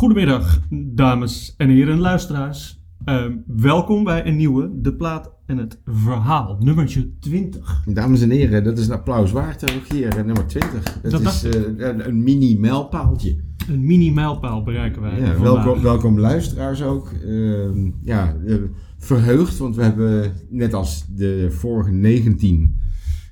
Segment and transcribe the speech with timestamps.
[0.00, 2.82] Goedemiddag, dames en heren luisteraars.
[3.04, 7.84] Ehm, welkom bij een nieuwe De Plaat en het Verhaal, nummertje 20.
[7.86, 11.00] Dames en heren, dat is een applaus waard, Rogier, eh, nummer 20.
[11.02, 13.36] Dat, Dat is eh, een, een mini-mijlpaaltje.
[13.68, 15.20] Een mini-mijlpaal bereiken wij.
[15.20, 17.12] Ja, welkom, welkom luisteraars ook.
[17.12, 18.54] Ehm, ja, eh,
[18.98, 22.80] verheugd, want we hebben, net als de vorige 19,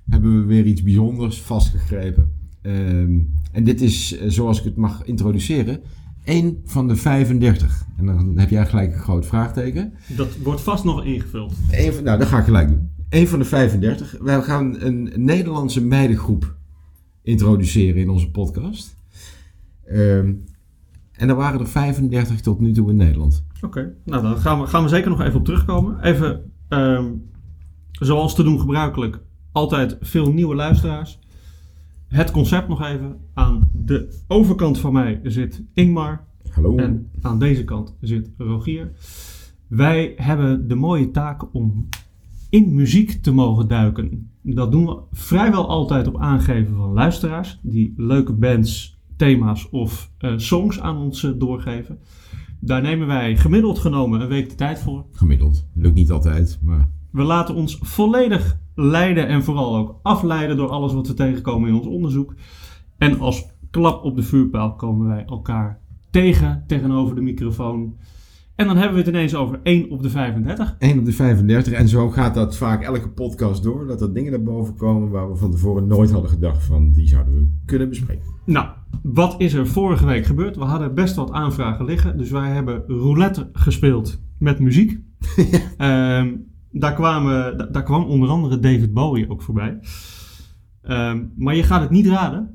[0.08, 2.32] hebben we weer iets bijzonders vastgegrepen.
[2.62, 3.18] Ehm,
[3.52, 5.80] en dit is, zoals ik het mag introduceren,
[6.28, 7.84] één van de 35.
[7.96, 9.92] En dan heb jij gelijk een groot vraagteken.
[10.16, 11.54] Dat wordt vast nog ingevuld.
[11.70, 12.90] Eén van, nou, dat ga ik gelijk doen.
[13.08, 14.16] Eén van de 35.
[14.20, 16.56] Wij gaan een Nederlandse meidengroep
[17.22, 18.96] introduceren in onze podcast.
[19.84, 20.32] Ehm,
[21.12, 23.44] en er waren er 35 tot nu toe in Nederland.
[23.60, 26.02] Oké, nou dan gaan we, gaan we zeker nog even op terugkomen.
[26.02, 27.06] Even, ehm,
[27.90, 29.20] zoals te doen gebruikelijk,
[29.52, 31.18] altijd veel nieuwe luisteraars.
[32.08, 33.16] Het concept nog even.
[33.34, 36.24] Aan de overkant van mij zit Ingmar.
[36.50, 36.76] Hallo.
[36.76, 38.92] En aan deze kant zit Rogier.
[39.66, 41.88] Wij hebben de mooie taak om
[42.50, 44.30] in muziek te mogen duiken.
[44.42, 50.32] Dat doen we vrijwel altijd op aangeven van luisteraars die leuke bands, thema's of eh,
[50.36, 51.98] songs aan ons eh, doorgeven.
[52.60, 55.04] Daar nemen wij gemiddeld genomen een week de tijd voor.
[55.12, 55.66] Gemiddeld.
[55.74, 60.92] Lukt niet altijd, maar We laten ons volledig leiden en vooral ook afleiden door alles
[60.92, 62.34] wat we tegenkomen in ons onderzoek.
[62.98, 67.96] En als klap op de vuurpijl komen wij elkaar tegen tegenover de microfoon.
[68.54, 70.76] En dan hebben we het ineens over 1 op de 35.
[70.78, 71.72] 1 op de 35.
[71.72, 73.86] En zo gaat dat vaak elke podcast door.
[73.86, 77.08] Dat er dingen naar boven komen waar we van tevoren nooit hadden gedacht van die
[77.08, 78.24] zouden we kunnen bespreken.
[78.44, 78.68] Nou,
[79.02, 80.56] wat is er vorige week gebeurd?
[80.56, 82.18] We hadden best wat aanvragen liggen.
[82.18, 84.98] Dus wij hebben roulette gespeeld met muziek.
[85.76, 86.28] Ehm,
[86.70, 89.78] daar, kwamen, da- daar kwam onder andere David Bowie ook voorbij.
[90.82, 92.50] Ehm, maar je gaat het niet raden.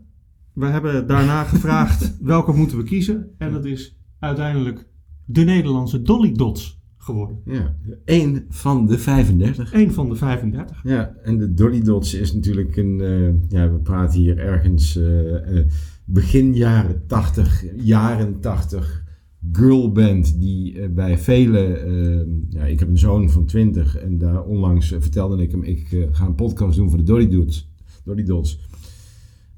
[0.53, 3.27] We hebben daarna gevraagd welke moeten we kiezen.
[3.37, 4.87] En dat is uiteindelijk
[5.25, 7.37] de Nederlandse Dolly Dots geworden.
[7.45, 7.75] Ja.
[8.05, 9.73] 1 van de 35.
[9.73, 10.81] Eén van de 35.
[10.83, 13.01] Ja, en de Dolly Dots is natuurlijk een.
[13.01, 15.65] eh, ja, we praten hier ergens eh, eh,
[16.05, 19.02] begin jaren 80, jaren 80
[19.51, 21.59] girlband die eh, bij vele.
[21.59, 25.63] eh, ja, ik heb een zoon van 20 en daar onlangs eh, vertelde ik hem:
[25.63, 27.71] ik ga een podcast doen voor de Dolly Dots.
[28.03, 28.59] Dolly Dots.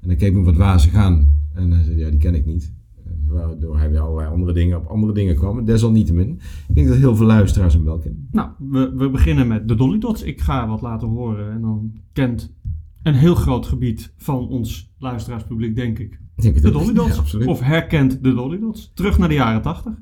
[0.00, 1.30] En dan keek me wat wazig aan.
[1.54, 2.74] En hij zei: Ja, die ken ik niet.
[3.26, 5.64] Waardoor hij weer allerlei andere dingen op andere dingen kwam.
[5.64, 6.40] Desalniettemin.
[6.68, 8.28] Ik denk dat heel veel luisteraars hem wel kennen.
[8.30, 10.22] Nou, we, we beginnen met de Dolly Dots.
[10.22, 12.55] Ik ga wat laten horen en dan kent
[13.06, 16.70] een heel groot gebied van ons luisteraarspubliek, denk ik, Ik denk het de.
[16.70, 17.30] Dolly Dots.
[17.30, 18.92] Ja, of herkent de Dolly Dots.
[18.94, 19.92] Terug naar de jaren 80.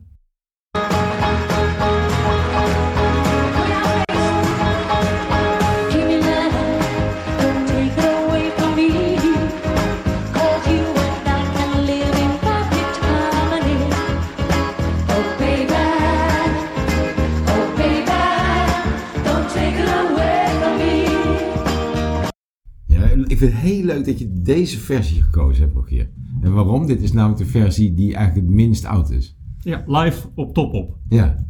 [23.34, 26.10] Ik vind het heel leuk dat je deze versie gekozen hebt, Rogier.
[26.40, 26.86] En waarom?
[26.86, 29.36] Dit is namelijk de versie die eigenlijk het minst oud is.
[29.58, 30.98] Ja, live op top op.
[31.08, 31.46] Ja,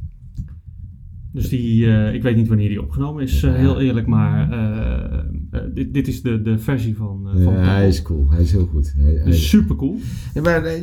[1.35, 5.65] Dus die, eh, ik weet niet wanneer die opgenomen is, eh, heel eerlijk, maar eh,
[5.75, 8.31] dit, dit is de, de versie van, van Ja, hij is cool.
[8.31, 8.95] Hij is heel goed.
[8.97, 9.97] Hij, hij- Dus super cool.
[10.35, 10.79] Ja, maar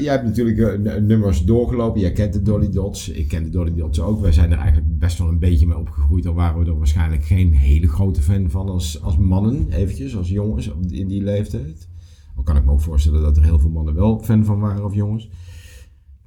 [0.00, 2.00] jij hebt natuurlijk nummers doorgelopen.
[2.00, 3.08] Jij kent de Dolly Dots.
[3.08, 4.20] Ik ken de Dolly Dots ook.
[4.20, 6.26] Wij zijn er eigenlijk best wel een beetje mee opgegroeid.
[6.26, 10.28] Al waren we er waarschijnlijk geen hele grote fan van als, als mannen, eventjes, als
[10.28, 11.88] jongens in die leeftijd.
[12.36, 14.84] Al kan ik me ook voorstellen dat er heel veel mannen wel fan van waren
[14.84, 15.30] of jongens.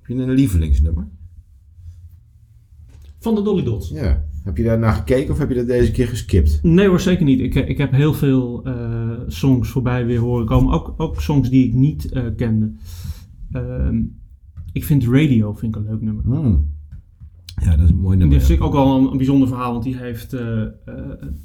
[0.01, 1.07] Heb je een lievelingsnummer?
[3.19, 3.90] Van de Dolly Dots.
[3.90, 4.24] Ja.
[4.44, 6.59] Heb je daar naar gekeken of heb je dat deze keer geskipt?
[6.63, 7.40] Nee hoor, zeker niet.
[7.40, 10.74] Ik, ik heb heel veel eh, songs voorbij weer horen komen.
[10.74, 12.72] Ook, ook songs die ik niet eh, kende.
[13.52, 14.02] Ehm,
[14.72, 16.24] ik vind Radio vind ik een leuk nummer.
[16.24, 16.78] Hmm.
[17.63, 18.46] Ja, dat is een mooi Die nummer.
[18.46, 20.69] vind ik ook wel een, een bijzonder verhaal, want die heeft eh, eh,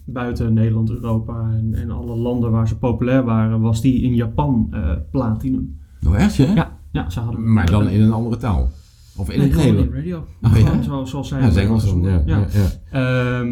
[0.05, 4.69] buiten Nederland, Europa en, en alle landen waar ze populair waren, was die in Japan
[4.71, 5.79] eh, platinum.
[6.07, 6.53] Oh, echt, hè?
[6.55, 8.69] Ja, ja, ze hadden Maar dan in een andere taal.
[9.17, 9.95] Of in Nee, het Nederlands.
[9.95, 10.27] radio.
[10.43, 10.65] Oh, ja?
[10.67, 11.85] Gewoon zo, zoals zij Ja, het Engels.
[12.03, 12.47] Ja, Ja.
[12.93, 13.45] ja.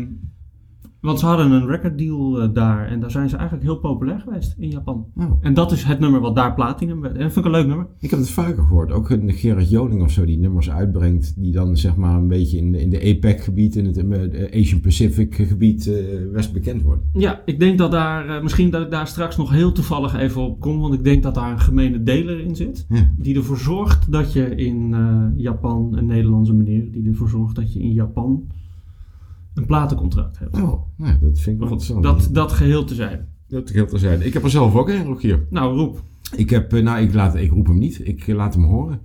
[1.02, 4.20] Want ze hadden een record deal eh, daar en daar zijn ze eigenlijk heel populair
[4.20, 5.06] geweest in Japan.
[5.16, 5.32] Oh.
[5.40, 7.14] En dat is het nummer wat daar platinum werd.
[7.14, 7.87] En dat vind ik een leuk nummer.
[7.99, 8.93] Ik heb het vaker gehoord.
[8.93, 11.34] Ook een Gerard Joling of zo die nummers uitbrengt.
[11.37, 15.87] Die dan zeg maar een beetje in, in de APEC-gebied, in het eh, Asian Pacific-gebied
[15.87, 17.04] eh best bekend worden.
[17.12, 20.60] Ja, ik denk dat daar, misschien dat ik daar straks nog heel toevallig even op
[20.60, 22.87] kom, want ik denk dat daar een gemene deler in zit.
[22.88, 23.12] Ja.
[23.19, 24.94] Die ervoor zorgt dat je in
[25.37, 28.44] Japan, een Nederlandse meneer, die ervoor zorgt dat je in Japan
[29.54, 30.56] een platencontract hebt.
[30.56, 32.02] Oh, nou, dat vind ik wel interessant.
[32.02, 33.28] dat, dat geheel te zijn.
[33.49, 34.26] dat geldt te zijn.
[34.26, 35.46] Ik heb er zelf ook een, Rogier.
[35.50, 36.02] Nou, roep.
[36.37, 38.06] Ik, heb, eh, nou, ik, laat, ik roep hem niet.
[38.06, 39.00] Ik eh, laat hem horen.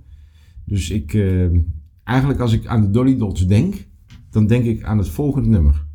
[0.64, 1.46] Dus ik, eh,
[2.04, 3.88] eigenlijk als ik aan de Dolly Dots denk,
[4.30, 5.86] dan denk ik aan het volgende nummer.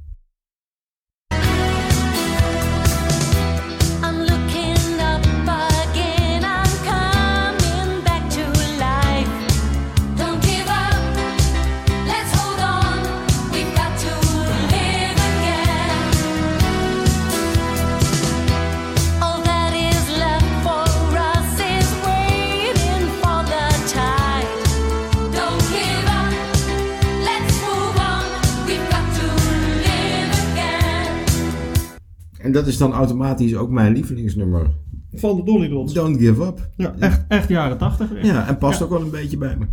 [32.53, 34.75] Dat is dan automatisch ook mijn lievelingsnummer.
[35.15, 35.93] Van de Dolly Dots.
[35.93, 36.69] Don't give up.
[36.77, 38.23] Ja, echt, echt jaren tachtig.
[38.23, 38.85] Ja, en past Ja.
[38.85, 39.65] ook wel een beetje bij me.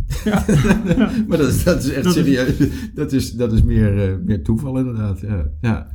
[1.27, 2.57] maar dat is, dat is echt Dat is- serieus.
[2.93, 5.19] Dat is, dat is meer, eh, meer toeval inderdaad.
[5.19, 5.51] Ja.
[5.61, 5.87] ja.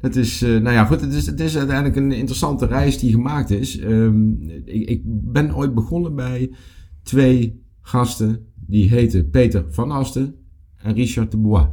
[0.00, 1.00] Dat is, eh, nou ja, goed.
[1.00, 3.78] Het is, het is uiteindelijk een interessante reis die gemaakt is.
[3.78, 4.32] Ehm,
[4.64, 6.50] ik, ik ben ooit begonnen bij
[7.02, 8.46] twee gasten.
[8.66, 10.34] Die heten Peter van Asten
[10.76, 11.66] en Richard de Bois.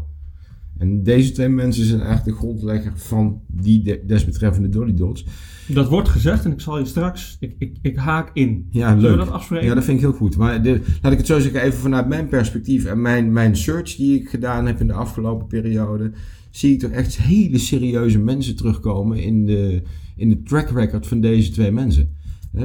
[0.77, 5.25] En deze twee mensen zijn eigenlijk de grondlegger van die de- desbetreffende Dolly Dots.
[5.67, 7.37] Dat wordt gezegd en ik zal je straks...
[7.39, 8.67] Ik, ik, ik haak in.
[8.69, 9.11] Ja, Zullen leuk.
[9.11, 9.67] we dat afspreken?
[9.67, 10.37] Ja, dat vind ik heel goed.
[10.37, 13.95] Maar de, laat ik het zo zeggen, even vanuit mijn perspectief en mijn, mijn search
[13.95, 16.11] die ik gedaan heb in de afgelopen periode,
[16.49, 19.81] zie ik toch echt hele serieuze mensen terugkomen in de,
[20.15, 22.09] in de track record van deze twee mensen.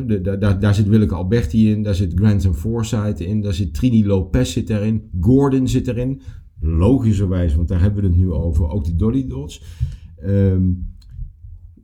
[0.06, 3.74] De- daar- daar, daar zit Willeke Alberti in, daar zit Grantham Forsyth in, daar zit
[3.74, 6.20] Trini Lopez zit erin, Gordon zit erin.
[6.62, 9.62] Logischerwijs, want daar hebben we het nu over, ook de Dolly Dots.
[10.16, 10.62] Ehm,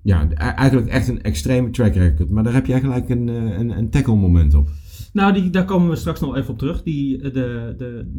[0.03, 2.31] ja, e- eigenlijk echt een extreme track record.
[2.31, 4.69] Maar daar heb jij gelijk een, eh, een, een tackle moment op.
[5.13, 6.83] Nou, die, daar komen we straks nog even op terug.
[6.83, 7.31] Die, de,
[7.79, 8.11] de,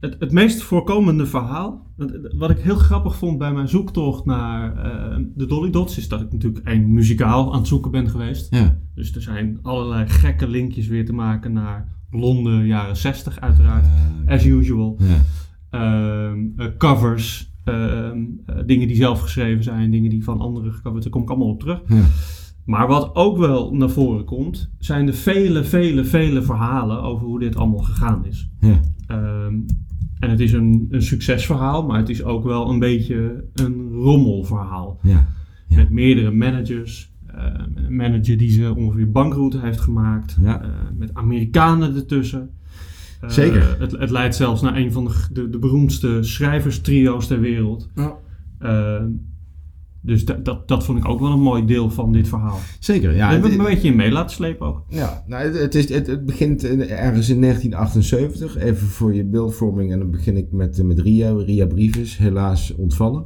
[0.00, 1.86] het, het meest voorkomende verhaal,
[2.36, 6.20] wat- ik heel grappig vond bij mijn zoektocht naar eh, de Dolly Dots, is dat
[6.20, 8.54] ik natuurlijk één muzikaal aan het zoeken ben geweest.
[8.54, 8.78] Ja.
[8.94, 13.86] Dus er zijn allerlei gekke linkjes weer te maken naar Londen, jaren 60 uiteraard,
[14.26, 14.96] as usual.
[14.98, 15.16] ja.
[15.72, 21.02] Ehm, eh, covers, ehm, eh, dingen die zelf geschreven zijn, dingen die van anderen gecoverd
[21.02, 21.82] Daar kom ik allemaal op terug.
[21.86, 22.02] Ja.
[22.64, 27.38] Maar wat ook wel naar voren komt, zijn de vele, vele, vele verhalen over hoe
[27.38, 28.50] dit allemaal gegaan is.
[28.60, 28.80] Ja.
[29.06, 29.54] Ehm,
[30.18, 34.98] en het is een, een succesverhaal, maar het is ook wel een beetje een rommelverhaal.
[35.02, 35.28] Ja.
[35.66, 35.76] Ja.
[35.76, 37.10] Met meerdere managers.
[37.74, 40.36] een manager die ze ongeveer bankroute heeft gemaakt.
[40.44, 40.54] Eh,
[40.96, 42.50] met Amerikanen ertussen.
[43.22, 43.76] Eh, Zeker.
[43.78, 47.90] Het, het leidt zelfs naar een van de, de, de beroemdste schrijverstrio's ter wereld.
[47.94, 48.16] Ja.
[48.58, 49.04] Eh,
[50.00, 52.58] dus dat, dat, dat vond ik ook wel een mooi deel van dit verhaal.
[52.80, 53.18] Zeker, ja.
[53.30, 54.84] Daar heb ik een beetje in mee laten slepen ook.
[54.88, 58.56] Ja, nou, het, het, is, het, het begint in- ergens in 1978.
[58.56, 59.92] Even voor je beeldvorming.
[59.92, 61.32] En dan begin ik met, met Ria.
[61.32, 63.24] Ria Brieves, helaas ontvallen.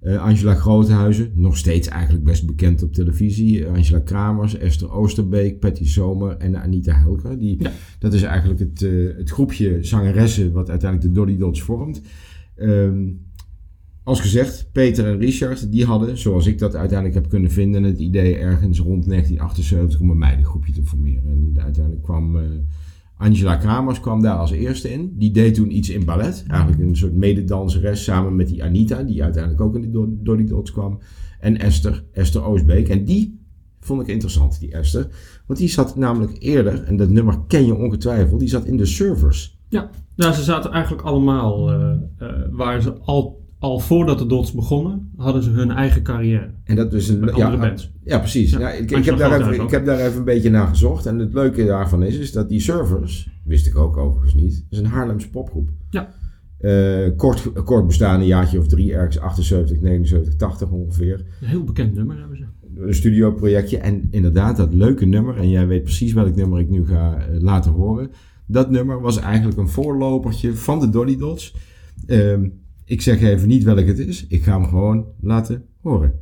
[0.00, 3.64] Eh, Angela Groothuizen, nog steeds eigenlijk best bekend op televisie.
[3.64, 7.38] Eh, Angela Kramers, Esther Oosterbeek, Patty Zomer en Anita Helker.
[7.38, 7.70] Die, Ja.
[7.98, 12.02] Dat is eigenlijk het, eh, het groepje zangeressen wat uiteindelijk de Dolly Dots vormt.
[12.56, 13.08] Ehm,
[14.02, 17.98] als gezegd, Peter en Richard, die hadden, zoals ik dat uiteindelijk heb kunnen vinden, het
[17.98, 21.28] idee ergens rond 1978 om een meidengroepje te formeren.
[21.28, 22.36] En uiteindelijk kwam
[23.20, 25.14] Angela Kramers kwam daar als eerste in.
[25.18, 26.44] Die deed toen iets in ballet.
[26.48, 30.44] Eigenlijk een soort mededanseres samen met die Anita, die uiteindelijk ook in de Do- Dolly
[30.44, 30.98] Dots kwam.
[31.40, 32.88] En Esther, Esther Oosbeek.
[32.88, 33.40] En die
[33.80, 35.08] vond ik interessant, die Esther.
[35.46, 38.86] Want die zat namelijk eerder, en dat nummer ken je ongetwijfeld, die zat in de
[38.86, 39.58] servers.
[39.68, 41.92] Ja, nou, ze zaten eigenlijk allemaal, eh,
[42.50, 46.50] waar ze al, al voordat de Dots begonnen, hadden ze hun eigen carrière.
[46.64, 47.92] En dat is een Met andere bands.
[48.04, 48.50] Ja, precies.
[48.50, 51.06] Ja, Ja, ik, ik, heb daar even, ik heb daar even een beetje naar gezocht.
[51.06, 54.78] En het leuke daarvan is, is dat die servers, wist ik ook overigens niet, is
[54.78, 55.70] een Haarlemse popgroep.
[55.90, 56.08] Ja.
[56.58, 61.24] Eh, kort, kort bestaan, een jaartje of drie, ergens 78, 79, 80 ongeveer.
[61.40, 62.44] Een heel bekend nummer hebben ze.
[62.76, 63.78] Een studioprojectje.
[63.78, 67.40] En inderdaad, dat leuke nummer, en jij weet precies welk nummer ik nu ga eh,
[67.40, 68.10] laten horen.
[68.46, 71.54] Dat nummer was eigenlijk een voorlopertje van de Dolly Dots.
[72.06, 72.48] Ehm,
[72.90, 74.26] ik zeg even niet welk het is.
[74.26, 76.20] Ik ga hem gewoon laten horen.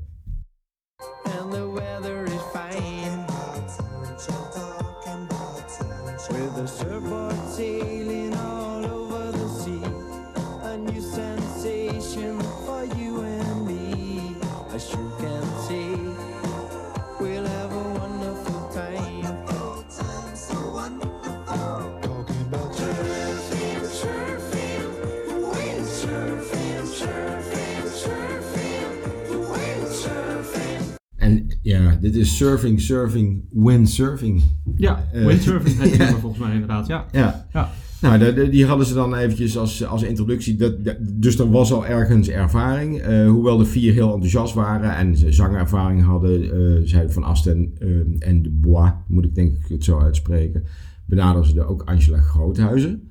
[32.18, 34.42] Is surfing, surfing, windsurfing.
[34.76, 37.06] Ja, Eh, Windsurfing heet het volgens mij inderdaad, ja.
[37.12, 37.46] Ja.
[37.52, 37.70] Ja.
[38.00, 40.56] Nou, de- de- die hadden ze dan eventjes als, als introductie.
[40.56, 42.98] Dat, dus er was al ergens ervaring.
[42.98, 47.72] Eh, hoewel de vier heel enthousiast waren en ze zangervaring hadden, eh zeiden Van Asten
[48.18, 50.64] en de Bois, moet ik denk ik het zo uitspreken,
[51.06, 53.10] benaderden ze ook Angela Groothuizen.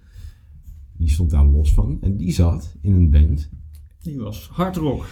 [0.98, 1.98] Die stond daar los van.
[2.02, 3.50] En die zat in een band.
[4.02, 5.06] Die was hard rock.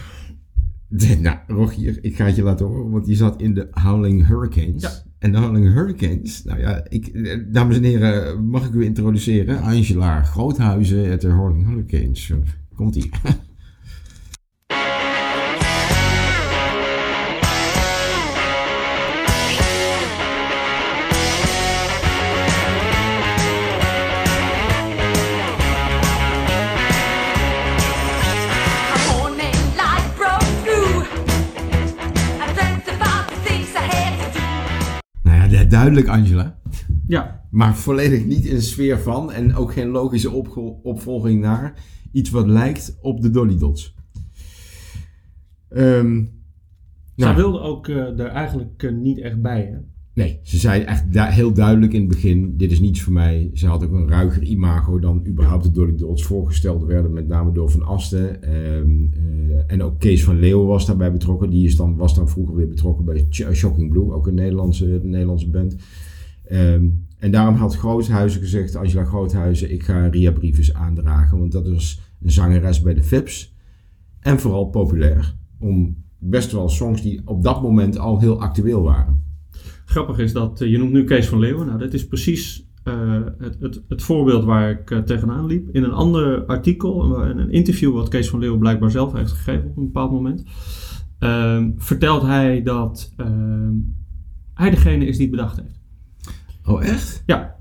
[1.20, 4.82] Nou, Rogier, ik ga het je laten horen, want die zat in de Howling Hurricanes.
[4.82, 4.90] Ja.
[5.18, 9.60] En de Howling Hurricanes, nou ja, ik, eh, dames en heren, mag ik u introduceren?
[9.60, 12.32] Angela Groothuizen uit de Howling Hurricanes.
[12.74, 13.10] Komt-ie.
[35.92, 36.58] duidelijk Angela.
[37.06, 40.30] Ja, Maar volledig niet in de sfeer van en ook geen logische
[40.82, 41.74] opvolging naar
[42.12, 43.94] iets wat lijkt op de Dolly Dots.
[45.68, 46.24] Ehm,
[47.16, 49.62] zij nou, wilde ook eh, er eigenlijk eh, niet echt bij.
[49.62, 49.78] Hè?
[50.16, 51.04] Nee, ze zei echt
[51.34, 53.50] heel duidelijk in het begin, dit is niets voor mij.
[53.54, 57.52] Ze had ook een ruiger imago dan überhaupt de Dolly Dots voorgesteld werden, met name
[57.52, 58.42] door Van Asten.
[58.42, 61.50] Ehm, eh, en ook Kees van Leeuwen was daarbij betrokken.
[61.50, 65.00] Die is dan, was dan vroeger weer betrokken bij Ch- Shocking Blue, ook een Nederlandse,
[65.02, 65.76] Nederlandse band.
[66.44, 71.38] Ehm, en daarom had Groothuizen gezegd, Angela Groothuizen, ik ga Ria Brieves aandragen.
[71.38, 73.54] Want dat was een zangeres bij de Fips.
[74.20, 75.36] En vooral populair.
[75.58, 79.24] Om best wel songs die op dat moment al heel actueel waren.
[79.86, 81.66] Grappig is dat, eh, je noemt nu Kees van Leeuwen.
[81.66, 85.68] Nou, dit is precies eh, het, het, het voorbeeld waar ik eh, tegenaan liep.
[85.74, 89.68] In een ander artikel, in een interview wat Kees van Leeuwen blijkbaar zelf heeft gegeven
[89.70, 90.44] op een bepaald moment,
[91.18, 93.72] ehm, vertelt hij dat ehm,
[94.54, 95.80] hij degene is die het bedacht heeft.
[96.64, 97.22] Oh, echt?
[97.26, 97.54] Ja.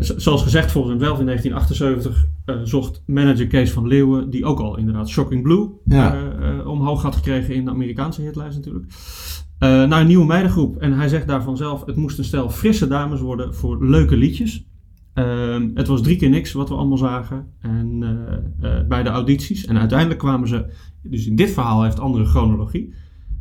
[0.00, 4.60] Zoals gezegd, volgens hem zelf in 1978 eh, zocht manager Kees van Leeuwen, die ook
[4.60, 6.62] al inderdaad Shocking Blue Ja.
[6.66, 8.86] omhoog had gekregen in de Amerikaanse hitlijst natuurlijk,
[9.58, 10.76] naar een nieuwe meidengroep.
[10.76, 14.66] En hij zegt daarvan zelf, het moest een stel frisse dames worden voor leuke liedjes.
[15.14, 17.98] Ehm, het was drie keer niks wat we allemaal zagen en,
[18.60, 19.64] eh, eh, bij de audities.
[19.66, 20.66] En uiteindelijk kwamen ze,
[21.02, 22.94] dus in dit verhaal heeft andere chronologie,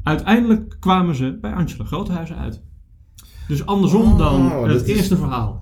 [0.03, 2.63] uiteindelijk kwamen ze bij Angela Groothuizen uit.
[3.47, 5.61] Dus andersom Oh, dan het is- eerste verhaal.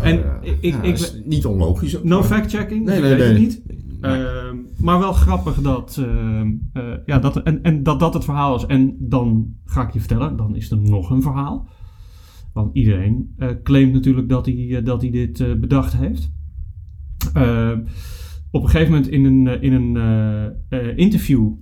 [0.00, 2.04] En ik- ik- ja, ik- is niet onlogisch ook.
[2.04, 3.28] No fact-checking, Nee, ik nee, weet nee.
[3.28, 3.62] het niet.
[4.00, 4.22] Nee.
[4.76, 8.56] Ehm, maar wel grappig dat, ehm, eh, ja, dat, en, en dat dat het verhaal
[8.56, 8.66] is.
[8.66, 11.68] En dan ga ik je vertellen, dan is er nog een verhaal.
[12.52, 16.34] Want iedereen eh, claimt natuurlijk dat hij, eh, dat hij dit eh, bedacht heeft.
[17.32, 17.80] Ehm,
[18.50, 21.52] op een gegeven moment in een, eh, in een eh, eh, interview...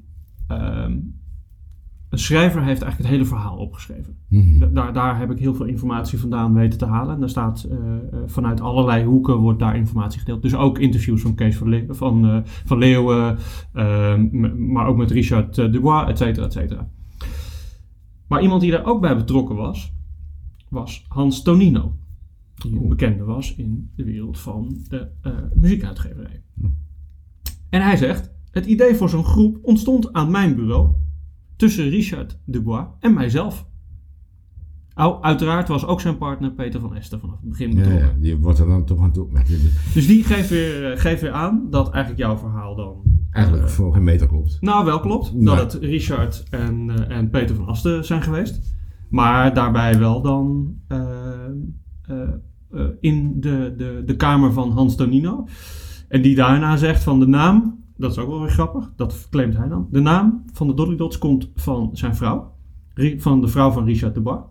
[2.15, 4.17] een schrijver heeft eigenlijk het hele verhaal opgeschreven.
[4.29, 4.59] Mhm.
[4.59, 7.15] Da- Daar, daar heb ik heel veel informatie vandaan weten te halen.
[7.15, 10.43] En daar staat eh, eh, vanuit allerlei hoeken wordt daar informatie gedeeld.
[10.43, 13.39] Dus ook interviews van Kees van, Le- van, eh, van Leeuwen,
[14.73, 16.89] maar ook met Richard Dubois, et cetera, et cetera.
[18.29, 19.93] Maar iemand die daar ook bij betrokken was,
[20.69, 21.93] was Hans Tonino.
[22.55, 25.09] Die een bekende was in de wereld van de
[25.55, 26.43] muziekuitgeverij.
[27.71, 30.89] En hij zegt, het idee voor zo'n groep ontstond aan mijn bureau
[31.65, 33.67] tussen Richard Dubois en mijzelf.
[35.21, 37.99] Uiteraard was ook zijn partner Peter van Esten vanaf het begin betrokken.
[37.99, 39.29] ja, die wordt er dan toch aan toe.
[39.95, 43.03] Dus die geeft weer, eh, geeft weer aan dat eigenlijk jouw verhaal dan...
[43.31, 44.59] Eigenlijk eh, voor geen meter klopt.
[44.61, 45.45] nou, wel klopt.
[45.45, 48.75] Dat het Richard en, eh, en Peter van Asten zijn geweest.
[49.09, 50.77] Maar daarbij wel dan
[53.01, 55.47] in de, de, de kamer van Hans Tonino.
[56.09, 59.57] En die daarna zegt van de naam, dat is ook wel weer grappig, dat claimt
[59.57, 59.89] hij dan.
[59.91, 62.53] De naam van de Dolly Dots komt van zijn vrouw,
[63.17, 64.47] van de vrouw van Richard de Bar.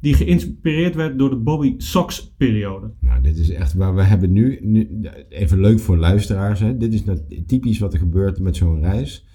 [0.00, 2.90] Die geïnspireerd werd door de Bobby Sox periode.
[3.00, 6.60] Nou, dit is echt waar we hebben nu, nu even leuk voor luisteraars.
[6.60, 6.76] Hè.
[6.76, 9.26] Dit is nou typisch wat er gebeurt met zo'n reis.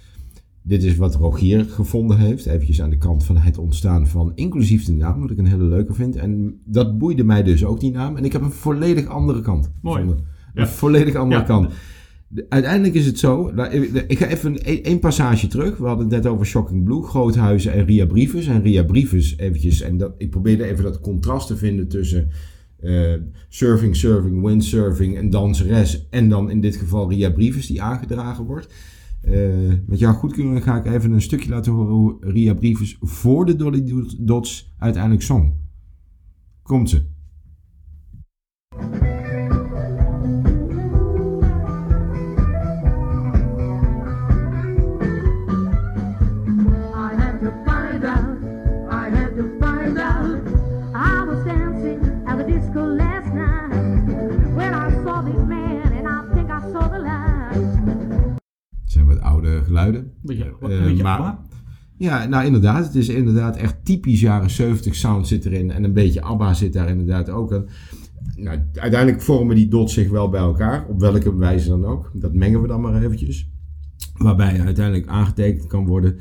[0.64, 2.46] Dit is wat Rogier gevonden heeft.
[2.46, 5.64] Eventjes aan de kant van het ontstaan van inclusief de naam, wat ik een hele
[5.64, 6.16] leuke vind.
[6.16, 8.16] En dat boeide mij dus ook, die naam.
[8.18, 10.02] En ik heb een volledig andere kant Mooi.
[10.02, 10.26] gevonden.
[10.54, 10.62] Ja.
[10.62, 11.48] Een volledig andere Ja.
[11.48, 11.74] kant.
[12.34, 13.72] De- uiteindelijk is het zo, nou,
[14.08, 15.78] ik ga even één passage terug.
[15.78, 18.48] We hadden het net over Shocking Blue, Groothuizen en Ria Brieves.
[18.48, 22.30] En Ria Brieves eventjes, en dat, ik probeerde even dat contrast te vinden tussen
[22.80, 23.14] eh,
[23.50, 26.08] surfing, surfing, windsurfing en danseres.
[26.10, 28.74] En dan in dit geval Ria Brieves die aangedragen wordt.
[29.22, 29.34] Eh,
[29.86, 33.56] met jouw goedkeuring ga ik even een stukje laten horen hoe Ria Brieves voor de
[33.56, 35.54] Dolly Dots uiteindelijk zong.
[36.62, 37.11] Komt ze.
[59.86, 60.12] Geluiden.
[60.22, 61.50] Beetje, Eh, beetje maar- ABBA.
[61.98, 62.86] Ja, nou inderdaad.
[62.86, 65.72] Het is inderdaad echt typisch jaren 70 sound zit erin.
[65.72, 67.66] En een beetje ABBA zit daar inderdaad ook in.
[68.36, 72.12] nou, uiteindelijk vormen die dots zich wel bij elkaar, op welke wijze dan ook.
[72.14, 73.50] Dat mengen we dan maar eventjes.
[74.18, 76.18] Waarbij uiteindelijk aangetekend kan worden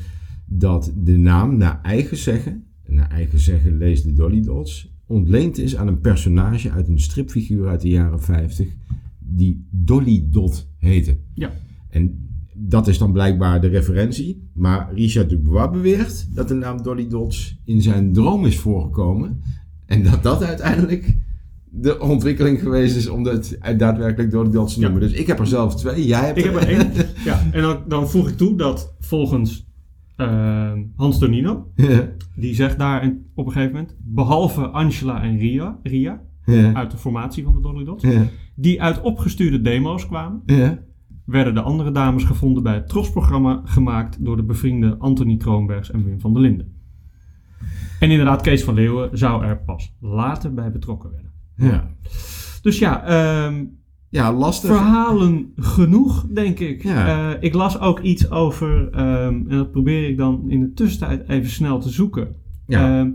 [0.46, 5.76] dat de naam naar eigen zeggen, naar eigen zeggen lees de Dolly Dots, ontleend is
[5.76, 8.68] aan een personage uit een stripfiguur uit de jaren 50
[9.18, 11.16] die Dolly Dot heette.
[11.34, 11.50] Ja.
[11.88, 12.28] En
[12.68, 14.48] dat is dan blijkbaar de referentie.
[14.54, 19.42] Maar Richard Dubois beweert dat de naam Dolly Dots in zijn droom is voorgekomen.
[19.86, 21.16] En dat dat uiteindelijk
[21.72, 24.88] de ontwikkeling geweest is om het daadwerkelijk Dolly Dots te Ja.
[24.88, 25.08] noemen.
[25.08, 26.06] Dus ik heb er zelf twee.
[26.06, 26.90] Jij hebt Ik heb er één.
[27.24, 29.68] Ja, en dan, dan voeg ik toe dat volgens
[30.16, 35.38] eh, Hans Donino, ja, die zegt daar in- op een gegeven moment, behalve Angela en
[35.38, 38.04] Ria, Ria ja, uit de formatie van de Dolly Dots,
[38.54, 40.78] die uit opgestuurde demo's kwamen, ja.
[41.30, 46.04] Werden de andere dames gevonden bij het TROS-programma gemaakt door de bevriende Anthony Kroonbergs en
[46.04, 46.74] Wim van der Linden.
[48.00, 51.30] En inderdaad, Kees van Leeuwen zou er pas later bij betrokken werden.
[51.54, 51.90] ja.
[52.62, 53.64] Dus ja, ehm,
[54.08, 54.70] Ja, lastig.
[54.70, 56.82] verhalen genoeg, denk ik.
[56.82, 57.32] Ja.
[57.32, 61.28] Eh, ik las ook iets over, ehm, en dat probeer ik dan in de tussentijd
[61.28, 62.28] even snel te zoeken.
[62.66, 62.98] Ja.
[62.98, 63.10] Ehm,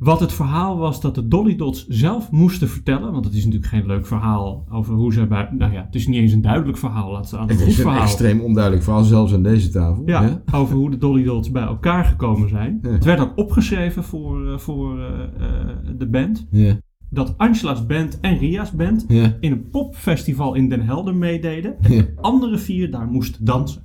[0.00, 3.12] wat het verhaal was dat de Dolly Dots zelf moesten vertellen.
[3.12, 5.48] Want het is natuurlijk geen leuk verhaal over hoe ze bij.
[5.58, 7.10] Nou ja, het is niet eens een duidelijk verhaal.
[7.12, 8.02] Laat staan Het goed is een verhaal.
[8.02, 10.02] extreem onduidelijk verhaal, zelfs aan deze tafel.
[10.06, 12.78] Ja, over hoe de Dolly Dots bij elkaar gekomen zijn.
[12.82, 12.88] Ja.
[12.90, 16.46] Het werd ook opgeschreven voor, eh, voor eh, eh, de band.
[16.50, 16.76] Ja,
[17.10, 21.76] Dat Angela's band en Ria's band ja, in een popfestival in Den Helder meededen.
[21.80, 23.82] En de andere vier daar moesten dansen.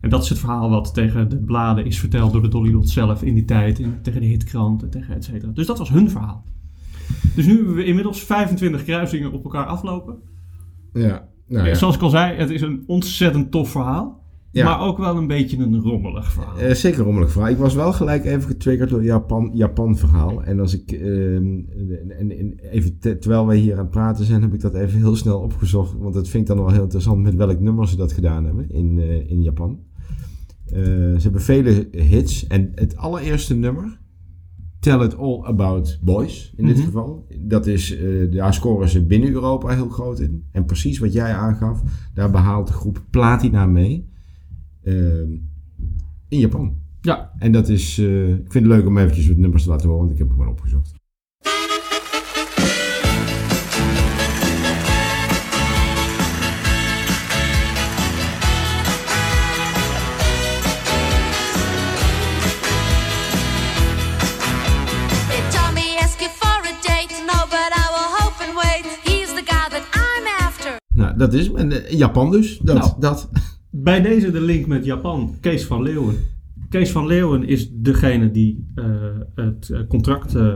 [0.00, 2.92] En dat is het verhaal wat tegen de bladen is verteld door de Dolly Dots
[2.92, 3.80] zelf in die tijd.
[3.80, 5.52] En tegen de hitkrant en tegen et cetera.
[5.52, 6.44] Dus dat was hun verhaal.
[7.34, 10.16] Dus nu hebben we inmiddels 25 kruisingen op elkaar aflopen.
[10.92, 11.28] ja.
[11.48, 11.74] Nou, ja.
[11.74, 14.24] Zoals ik al zei, het is een ontzettend tof verhaal.
[14.56, 14.64] Ja.
[14.64, 16.58] Maar ook wel een beetje een rommelig verhaal.
[16.58, 17.50] Eh, zeker een rommelig verhaal.
[17.50, 20.42] Ik was wel gelijk even getriggerd door het Japan, Japan verhaal.
[20.44, 21.04] En als ik, ehm,
[22.18, 24.98] en, en even te- terwijl wij hier aan het praten zijn, heb ik dat even
[24.98, 25.94] heel snel opgezocht.
[25.98, 28.70] Want dat vind ik dan wel heel interessant met welk nummer ze dat gedaan hebben
[28.70, 29.78] in, eh, in Japan.
[30.66, 32.46] Eh, ze hebben vele hits.
[32.46, 33.98] En het allereerste nummer,
[34.80, 36.84] Tell It All About Boys in dit Mhm.
[36.84, 37.26] geval.
[37.40, 37.98] Dat is,
[38.30, 40.44] daar scoren ze binnen Europa heel groot in.
[40.52, 41.82] En precies wat jij aangaf,
[42.14, 44.08] daar behaalt de groep Platina mee.
[44.86, 45.30] Ehm,
[46.28, 46.74] in Japan.
[47.00, 49.88] Ja, En dat is, eh, ik vind het leuk om eventjes wat nummers te laten
[49.88, 50.94] horen, want ik heb hem gewoon opgezocht.
[70.94, 71.56] Nou, dat is hem.
[71.56, 72.58] En, eh, Japan dus.
[72.58, 72.92] Dat, Nou.
[72.98, 73.28] dat.
[73.82, 75.34] Bij deze de link met Japan.
[75.40, 76.14] Kees van Leeuwen.
[76.68, 78.84] Kees van Leeuwen is degene die eh,
[79.34, 80.54] het eh, contract eh,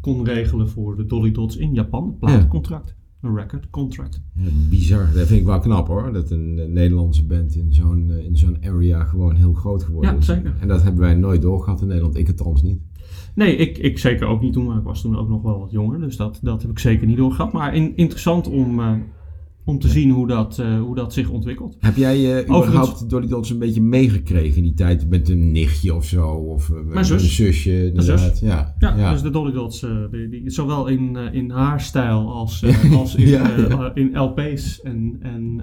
[0.00, 2.06] kon regelen voor de Dolly Dots in Japan.
[2.06, 2.94] Het platencontract.
[3.20, 4.22] Een record contract.
[4.34, 5.08] Ja, bizar.
[5.14, 6.12] Dat vind ik wel knap hoor.
[6.12, 10.26] Dat een Nederlandse band in zo'n in zo'n area gewoon heel groot geworden Ja, is.
[10.26, 10.54] zeker.
[10.60, 12.16] En dat hebben wij nooit doorgehad in Nederland.
[12.16, 12.78] Ik het althans niet.
[13.34, 15.70] Nee, ik, ik zeker ook niet toen, maar ik was toen ook nog wel wat
[15.70, 16.00] jonger.
[16.00, 17.52] Dus dat, dat heb ik zeker niet doorgehad.
[17.52, 18.80] Maar in- interessant om,
[19.64, 21.76] om te zien hoe dat, eh, hoe dat zich ontwikkelt.
[21.80, 25.94] Heb jij Overigens- überhaupt Dolly Dots een beetje meegekregen in die tijd met een nichtje
[25.94, 26.26] of zo?
[26.28, 27.10] Of eh, zus.
[27.22, 28.38] een zusje inderdaad.
[28.40, 28.74] Ja.
[28.78, 32.64] Ja, dus de Dolly Dots, die, die, zowel in, in haar stijl als,
[32.98, 35.62] als in, Ja, in LP's en, en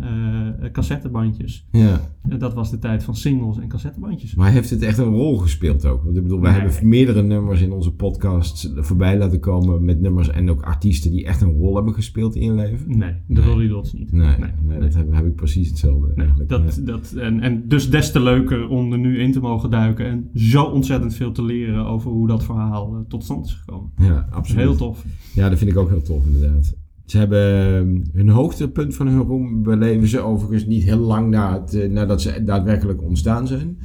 [0.71, 1.65] cassettebandjes.
[1.71, 2.09] ja.
[2.37, 4.35] Dat was de tijd van singles en cassettebandjes.
[4.35, 6.03] Maar heeft het echt een rol gespeeld ook?
[6.03, 6.61] Want ik bedoel, wij Nee.
[6.61, 11.25] hebben meerdere nummers in onze podcast voorbij laten komen met nummers en ook artiesten die
[11.25, 12.97] echt een rol hebben gespeeld in je leven.
[12.97, 14.11] Nee, de Dolly Dots niet.
[14.11, 16.49] Nee, nee, dat heb, heb ik precies hetzelfde eigenlijk.
[16.49, 20.05] dat, dat, en, en dus des te leuker om er nu in te mogen duiken
[20.05, 23.91] en zo ontzettend veel te leren over hoe dat verhaal eh, tot stand is gekomen.
[23.97, 24.61] Ja, absoluut.
[24.61, 25.05] heel tof.
[25.33, 26.73] Ja, dat vind ik ook heel tof inderdaad.
[27.05, 31.61] Ze hebben ehm, hun hoogtepunt van hun roem beleven ze overigens niet heel lang na
[31.61, 33.77] het, eh, nadat ze daadwerkelijk ontstaan zijn.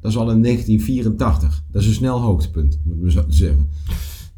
[0.00, 1.64] Dat is al in 1984.
[1.70, 3.68] Dat is een snel hoogtepunt, moet ik zo te zeggen.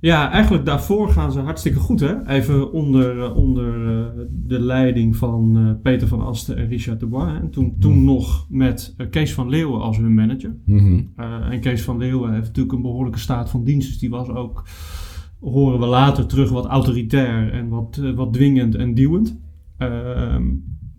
[0.00, 2.26] Ja, eigenlijk daarvoor gaan ze hartstikke goed, hè?
[2.26, 7.32] Even onder, eh, onder eh, de leiding van eh, Peter van Asten en Richard Dubois.
[7.32, 7.38] hè.
[7.38, 10.56] En toen, toen nog met Kees van Leeuwen als hun manager.
[10.64, 11.00] Mhm.
[11.50, 13.88] En Kees van Leeuwen heeft natuurlijk een behoorlijke staat van dienst.
[13.88, 14.68] Dus die was ook,
[15.40, 19.38] horen we later terug, wat autoritair en wat, wat dwingend en duwend.
[19.78, 20.44] Ehm,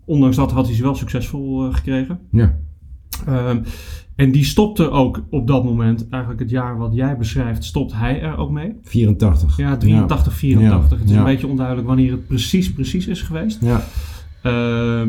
[0.04, 2.20] ondanks dat had hij ze wel succesvol gekregen.
[2.30, 2.58] Ja.
[3.26, 3.62] Ehm,
[4.16, 8.20] en die stopte ook op dat moment, eigenlijk het jaar wat jij beschrijft, stopt hij
[8.20, 8.72] er ook mee.
[8.82, 9.56] 84.
[9.56, 10.90] Ja, 83, 84.
[10.90, 11.18] Ja, Het is ja.
[11.18, 13.58] een beetje onduidelijk wanneer het precies, precies is geweest.
[13.60, 13.84] Ja.
[14.42, 15.08] Ehm,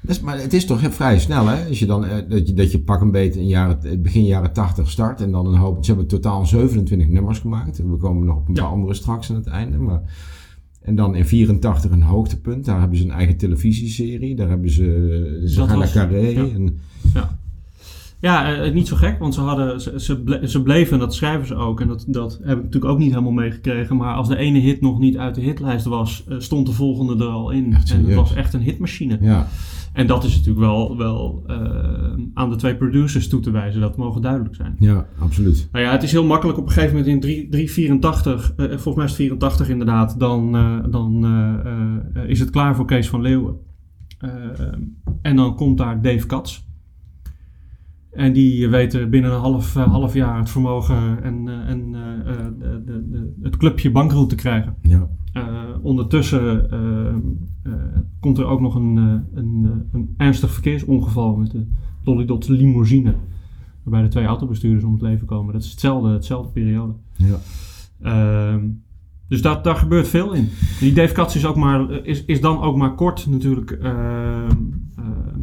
[0.00, 1.68] Dat is- maar het is toch vrij snel, hè?
[1.68, 4.52] Als je dan, eh, dat, je, dat je pak een beetje in jaren, begin jaren
[4.52, 5.84] 80 start en dan een hoop.
[5.84, 7.78] Ze hebben totaal 27 nummers gemaakt.
[7.78, 8.62] We komen nog op een Ja.
[8.62, 9.78] paar andere straks aan het einde.
[9.78, 10.00] Maar,
[10.82, 12.64] en dan in 84 een hoogtepunt.
[12.64, 14.36] Daar hebben ze een eigen televisieserie.
[14.36, 15.42] Daar hebben ze.
[15.46, 16.32] Ze gaan naar Carré.
[16.32, 16.78] En,
[18.22, 21.14] Ja, eh, niet zo gek, want ze, hadden, ze, ze, ble- ze bleven, en dat
[21.14, 24.28] schrijven ze ook, en dat, dat heb ik natuurlijk ook niet helemaal meegekregen, maar als
[24.28, 27.50] de ene hit nog niet uit de hitlijst was, eh, stond de volgende er al
[27.50, 27.72] in.
[27.74, 29.18] Echt en het was echt een hitmachine.
[29.20, 29.46] ja.
[29.92, 31.56] En dat is natuurlijk wel, wel eh,
[32.34, 34.76] aan de twee producers toe te wijzen, dat mogen duidelijk zijn.
[34.78, 35.68] ja, absoluut.
[35.72, 38.94] Nou ja, het is heel makkelijk op een gegeven moment in 3 384, eh, volgens
[38.94, 43.08] mij is het 84 inderdaad, dan, eh, dan eh, eh, is het klaar voor Kees
[43.08, 43.54] van Leeuwen.
[44.18, 44.30] Eh,
[45.22, 46.60] en dan komt daar Dave Katz.
[48.12, 52.36] En die weet binnen een half, eh, half jaar het vermogen en, eh, en eh,
[52.58, 54.76] de, de, de, het clubje bankroet te krijgen.
[54.82, 55.08] Ja.
[55.82, 56.68] Ondertussen
[58.20, 58.96] komt er ook nog een,
[59.34, 61.66] een, een ernstig verkeersongeval met de
[62.02, 63.14] Dolly Dot limousine.
[63.82, 65.52] Waarbij de twee autobestuurders om het leven komen.
[65.52, 66.92] Dat is hetzelfde, hetzelfde periode.
[67.16, 67.38] Ja.
[68.02, 68.68] Ehm,
[69.28, 70.48] dus daar, daar gebeurt veel in.
[70.80, 74.56] Die Dave Katz is, ook maar, is, is dan ook maar kort natuurlijk ehm,
[74.96, 75.38] ehm,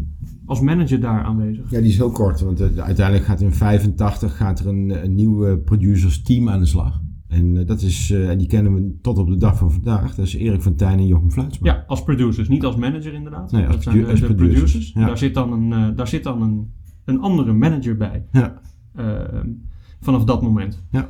[0.50, 1.72] als manager daar aanwezig.
[1.72, 5.16] Ja, die is heel kort, want eh, uiteindelijk gaat in 85 gaat er een, een
[5.16, 7.02] nieuw eh, producers team aan de slag.
[7.28, 10.16] En eh, dat is, eh, en die kennen we tot op de dag van vandaag.
[10.16, 11.72] Dat is Erik van Tijn en Jochem Fluitsma.
[11.72, 12.48] Ja, als producers.
[12.48, 13.52] Niet als manager inderdaad.
[13.52, 14.94] Nee, als dat zijn de, produ- als de producers, producers.
[14.94, 15.06] ja.
[15.06, 16.72] Daar zit dan, een, eh, daar zit dan een,
[17.06, 18.26] een andere manager bij.
[18.32, 18.60] Ja.
[20.02, 20.84] Vanaf dat moment.
[20.92, 21.10] Ja.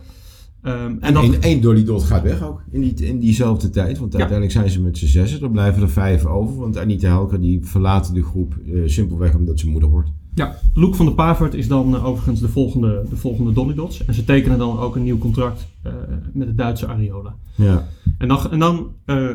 [0.62, 3.98] Ehm, en één, Dolly Dot gaat weg ook in, die, in diezelfde tijd.
[3.98, 4.20] Want Ja.
[4.20, 5.42] uiteindelijk zijn ze met z'n zessen.
[5.42, 6.56] Er blijven er vijf over.
[6.56, 10.10] Want Anita Helker die verlaat de groep eh, simpelweg omdat ze moeder wordt.
[10.34, 14.06] ja, Loek van der Pavert is dan eh, overigens de volgende, de volgende Dolly Dots.
[14.06, 15.94] En ze tekenen dan ook een nieuw contract eh,
[16.34, 17.36] met het Duitse Ariola.
[17.56, 17.88] Ja.
[18.18, 18.88] En dan, en dan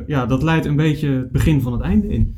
[0.07, 2.35] ja, dat leidt een beetje het begin van het einde in.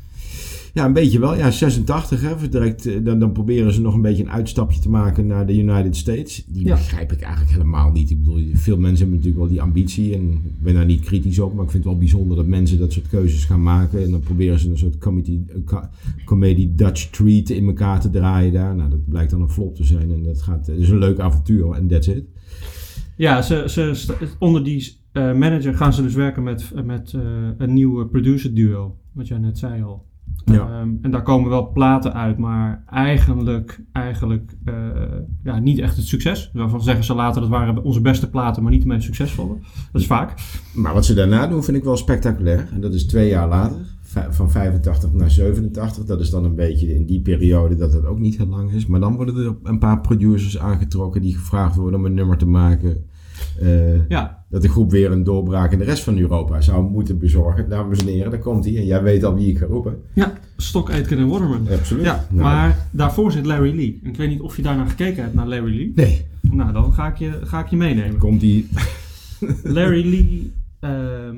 [0.76, 1.36] Ja, een beetje wel.
[1.36, 2.20] Ja, 86.
[2.20, 5.46] Hè, direct, eh, dan, dan proberen ze nog een beetje een uitstapje te maken naar
[5.46, 6.44] de United States.
[6.46, 6.74] Die Ja.
[6.74, 8.10] begrijp ik eigenlijk helemaal niet.
[8.10, 10.14] Ik bedoel, veel mensen hebben natuurlijk wel die ambitie.
[10.14, 11.54] En ik ben daar niet kritisch op.
[11.54, 14.02] Maar ik vind het wel bijzonder dat mensen dat soort keuzes gaan maken.
[14.04, 15.78] En dan proberen ze een soort comedy, eh,
[16.24, 18.74] comedy Dutch treat in elkaar te draaien daar.
[18.76, 20.12] Nou, dat blijkt dan een flop te zijn.
[20.12, 21.70] En dat gaat, het is een leuk avontuur.
[21.72, 22.24] En that's it.
[23.16, 27.20] Ja, ze, ze, onder die eh, manager gaan ze dus werken met, met eh,
[27.58, 28.96] een nieuwe producer duo.
[29.12, 30.05] Wat jij net zei al.
[30.52, 30.80] Ja.
[30.80, 34.74] Ehm, en daar komen wel platen uit, maar eigenlijk, eigenlijk eh,
[35.42, 36.50] ja, niet echt het succes.
[36.52, 39.54] Waarvan zeggen ze later dat waren onze beste platen, maar niet de meest succesvolle.
[39.92, 40.34] Dat is vaak.
[40.74, 42.68] Maar wat ze daarna doen vind ik wel spectaculair.
[42.72, 43.94] En dat is twee jaar later.
[44.30, 46.04] Van 85 naar 87.
[46.04, 48.86] Dat is dan een beetje in die periode dat het ook niet heel lang is.
[48.86, 52.46] Maar dan worden er een paar producers aangetrokken die gevraagd worden om een nummer te
[52.46, 53.04] maken.
[53.60, 57.18] Eh, Ja, dat de groep weer een doorbraak in de rest van Europa zou moeten
[57.18, 57.68] bezorgen.
[57.68, 58.76] Dames en heren, daar komt hij.
[58.76, 59.98] En jij weet al wie ik ga roepen.
[60.14, 61.68] ja Stock, Aitken en Waterman.
[61.68, 62.04] Absoluut.
[62.04, 64.00] Ja, Nou, maar daarvoor zit Larry Lee.
[64.02, 65.92] En ik weet niet of je daarnaar gekeken hebt, naar Larry Lee.
[65.94, 68.18] Nee, Nou, dan ga ik je, ga ik je meenemen.
[68.18, 68.68] komt die.
[69.62, 70.52] Larry Lee...
[70.80, 71.36] ehm,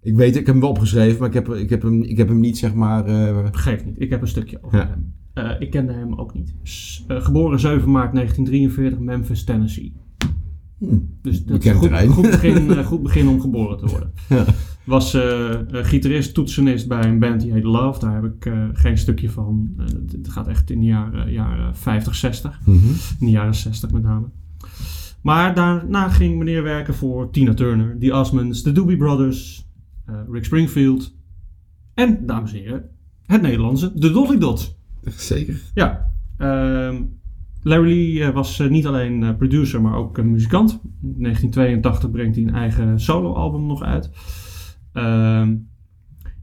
[0.00, 2.28] Ik weet, ik heb hem wel opgeschreven, maar ik heb, ik heb, hem, ik heb
[2.28, 3.04] hem niet zeg maar.
[3.06, 4.86] eh, Geeft niet, ik heb een stukje over Ja.
[4.88, 5.14] hem.
[5.32, 6.54] Eh, ik kende hem ook niet.
[6.62, 9.92] S- geboren 7 maart 1943, Memphis, Tennessee.
[11.22, 14.12] Dus dat is een goed, begin, eh, goed begin om geboren te worden.
[14.28, 14.44] Ja.
[14.84, 18.00] Was eh, eh, gitarist, toetsenist bij een band die heet Love.
[18.00, 19.70] Daar heb ik geen stukje van.
[19.76, 22.60] Het- gaat echt in de jaren, jaren 50, 60.
[22.64, 22.76] mhm.
[23.20, 24.26] In de jaren 60 met name.
[25.22, 29.68] Maar daarna ging meneer werken voor Tina Turner, The Osmonds, The Doobie Brothers,
[30.30, 31.14] Rick Springfield.
[31.94, 32.88] En, dames en heren,
[33.26, 34.76] het Nederlandse, de Dolly Dots.
[35.16, 35.60] Zeker.
[35.74, 37.02] Ja, ehm,
[37.66, 40.80] Larry Lee eh, was eh, niet alleen eh, producer, maar ook muzikant.
[41.02, 44.10] In 1982 brengt hij een eigen soloalbum nog uit.
[44.92, 45.54] Ehm,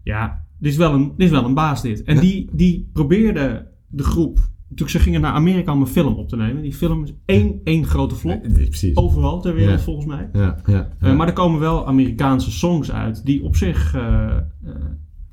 [0.04, 2.04] ja, dit is wel een, dit is wel een baas dit.
[2.04, 4.52] En die, die probeerde de groep...
[4.70, 6.62] Natuurlijk, ze gingen naar Amerika om een film op te nemen.
[6.62, 8.48] Die film is één, één grote flop.
[8.48, 8.96] Nee, precies.
[8.96, 9.84] Overal ter wereld Ja.
[9.84, 10.30] volgens mij.
[10.34, 10.58] Ja,
[11.00, 13.96] ja, maar er komen wel Amerikaanse songs uit die op zich...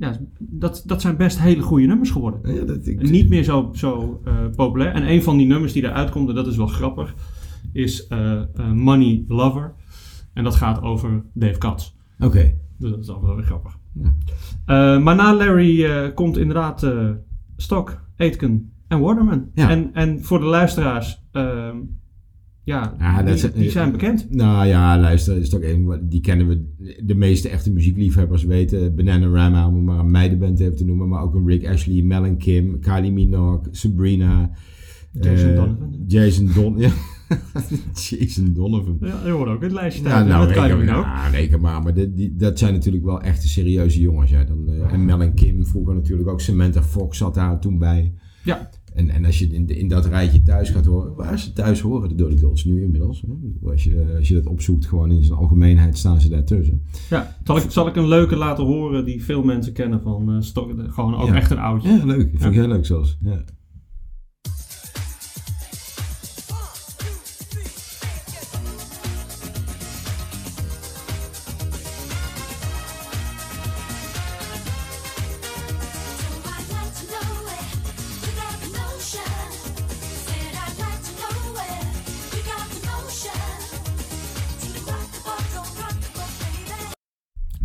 [0.00, 2.54] ja, dat, dat zijn best hele goede nummers geworden.
[2.54, 4.92] Ja, dat, ik, Niet meer zo, zo eh, populair.
[4.92, 7.14] En een van die nummers die eruit komt, en dat is wel grappig,
[7.72, 9.74] is eh, eh, Money Lover.
[10.32, 11.92] En dat gaat over Dave Katz.
[12.18, 12.54] Oké.
[12.78, 13.78] Dus dat is altijd wel weer grappig.
[13.92, 14.98] Ja.
[14.98, 16.86] Maar na Larry komt inderdaad
[17.56, 19.50] Stock, Aitken en Waterman.
[19.54, 19.70] Ja.
[19.70, 21.76] En, en voor de luisteraars, ehm,
[22.70, 24.26] ja, Ja, dat die, die zijn bekend.
[24.30, 26.64] Nou ja, luister, is toch een, die kennen we.
[27.04, 28.94] De meeste echte muziekliefhebbers weten.
[28.94, 31.08] Bananarama, om maar een meidenband even te noemen.
[31.08, 34.50] Maar ook een Rick Ashley, Mel en Kim, Kylie Minogue, Sabrina.
[35.20, 35.94] Jason eh, Donovan.
[36.06, 36.90] Jason Don, ja.
[37.94, 38.96] Jason Donovan.
[39.00, 41.82] Ja, je hoort ook in het lijstje Ja, nou, dat reken, reken maar.
[41.82, 44.30] Maar dit- die, dat zijn natuurlijk wel echte serieuze jongens.
[44.30, 44.44] Ja.
[44.44, 46.40] Dan, eh, en Mel en Kim vroeger natuurlijk ook.
[46.40, 48.14] Samantha Fox zat daar toen bij.
[48.44, 51.80] Ja, En, en als je in, in dat rijtje thuis gaat horen, waar ze thuis
[51.80, 53.20] horen, de Dots nu inmiddels.
[53.26, 53.68] hè.
[53.70, 56.82] Als je, als je dat opzoekt, gewoon in zijn algemeenheid staan ze daartussen.
[57.10, 57.36] ja.
[57.44, 61.14] Zal, ik, zal ik een leuke laten horen die veel mensen kennen van Stok- gewoon
[61.16, 61.34] ook Ja.
[61.34, 61.88] echt een oudje.
[61.88, 62.28] Ja, leuk.
[62.30, 63.18] Vind ik heel leuk zelfs.
[63.20, 63.44] Ja.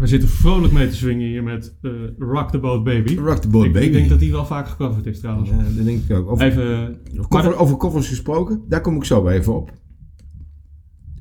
[0.05, 3.15] We zitten vrolijk mee te swingen hier met eh, Rock the Boat Baby.
[3.15, 3.85] Rock the Boat ik, Baby.
[3.85, 5.49] Ik denk dat die wel vaak gecoverd is trouwens.
[5.49, 6.29] Ja, dat denk ik ook.
[6.29, 7.57] Over, Even...
[7.57, 9.71] over, covers gesproken, daar kom ik zo even op.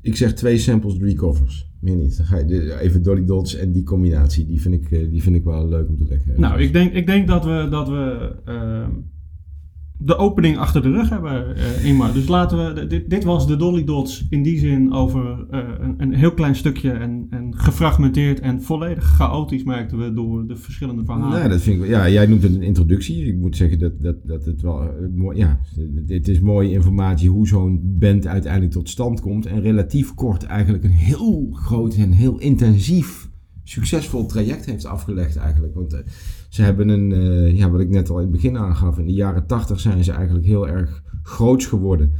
[0.01, 1.71] Ik zeg twee samples, drie covers.
[1.79, 2.17] Meer niet.
[2.17, 4.45] Dan ga je even Dolly Dots en die combinatie.
[4.45, 6.39] Die vind ik, eh, die vind ik wel leuk om te leggen.
[6.39, 8.89] Nou, ik denk, ik denk dat we, dat we ehm,
[9.97, 12.13] de opening achter de rug hebben, eh Ingmar.
[12.13, 15.95] Dus laten we, dit, dit was de Dolly Dots in die zin over eh, een,
[15.97, 21.05] een heel klein stukje en, en gefragmenteerd en volledig chaotisch merkten we door de verschillende
[21.05, 21.37] verhalen.
[21.37, 23.25] Nou, dat vind ik, ja, jij noemt het een introductie.
[23.25, 25.59] Ik moet zeggen dat, dat, dat het wel eh, mooi ja,
[26.07, 29.45] het is mooie informatie hoe zo'n band uiteindelijk tot stand komt.
[29.45, 33.29] En relatief kort eigenlijk een heel groot en heel intensief,
[33.65, 35.75] succesvol traject heeft afgelegd eigenlijk.
[35.75, 35.99] Want eh,
[36.49, 39.13] ze hebben een, eh, ja, wat ik net al in het begin aangaf, in de
[39.13, 42.13] jaren tachtig zijn ze eigenlijk heel erg groots geworden.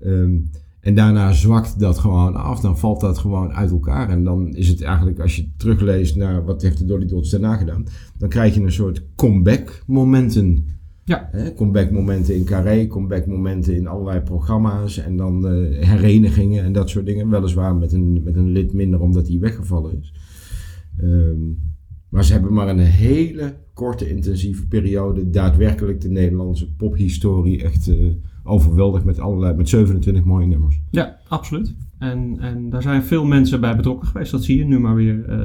[0.00, 0.36] Ehm,
[0.80, 4.08] en daarna zwakt dat gewoon af, dan valt dat gewoon uit elkaar.
[4.08, 7.56] En dan is het eigenlijk, als je terugleest naar wat heeft de Dolly Dots daarna
[7.56, 7.86] gedaan,
[8.18, 10.66] dan krijg je een soort comeback momenten.
[11.04, 11.28] Ja.
[11.32, 11.54] Hè?
[11.54, 16.90] Comeback momenten in Carré, comeback momenten in allerlei programma's en dan eh, herenigingen en dat
[16.90, 17.30] soort dingen.
[17.30, 20.12] Weliswaar met een, met een lid minder omdat hij weggevallen is.
[21.00, 21.38] Ehm,
[22.08, 28.06] maar ze hebben maar een hele korte intensieve periode daadwerkelijk de Nederlandse pophistorie echt eh,
[28.44, 30.80] overweldigd met allerlei, met 27 mooie nummers.
[30.90, 31.74] Ja, absoluut.
[31.98, 34.30] En, en daar zijn veel mensen bij betrokken geweest.
[34.30, 35.24] Dat zie je nu maar weer.
[35.24, 35.38] eh,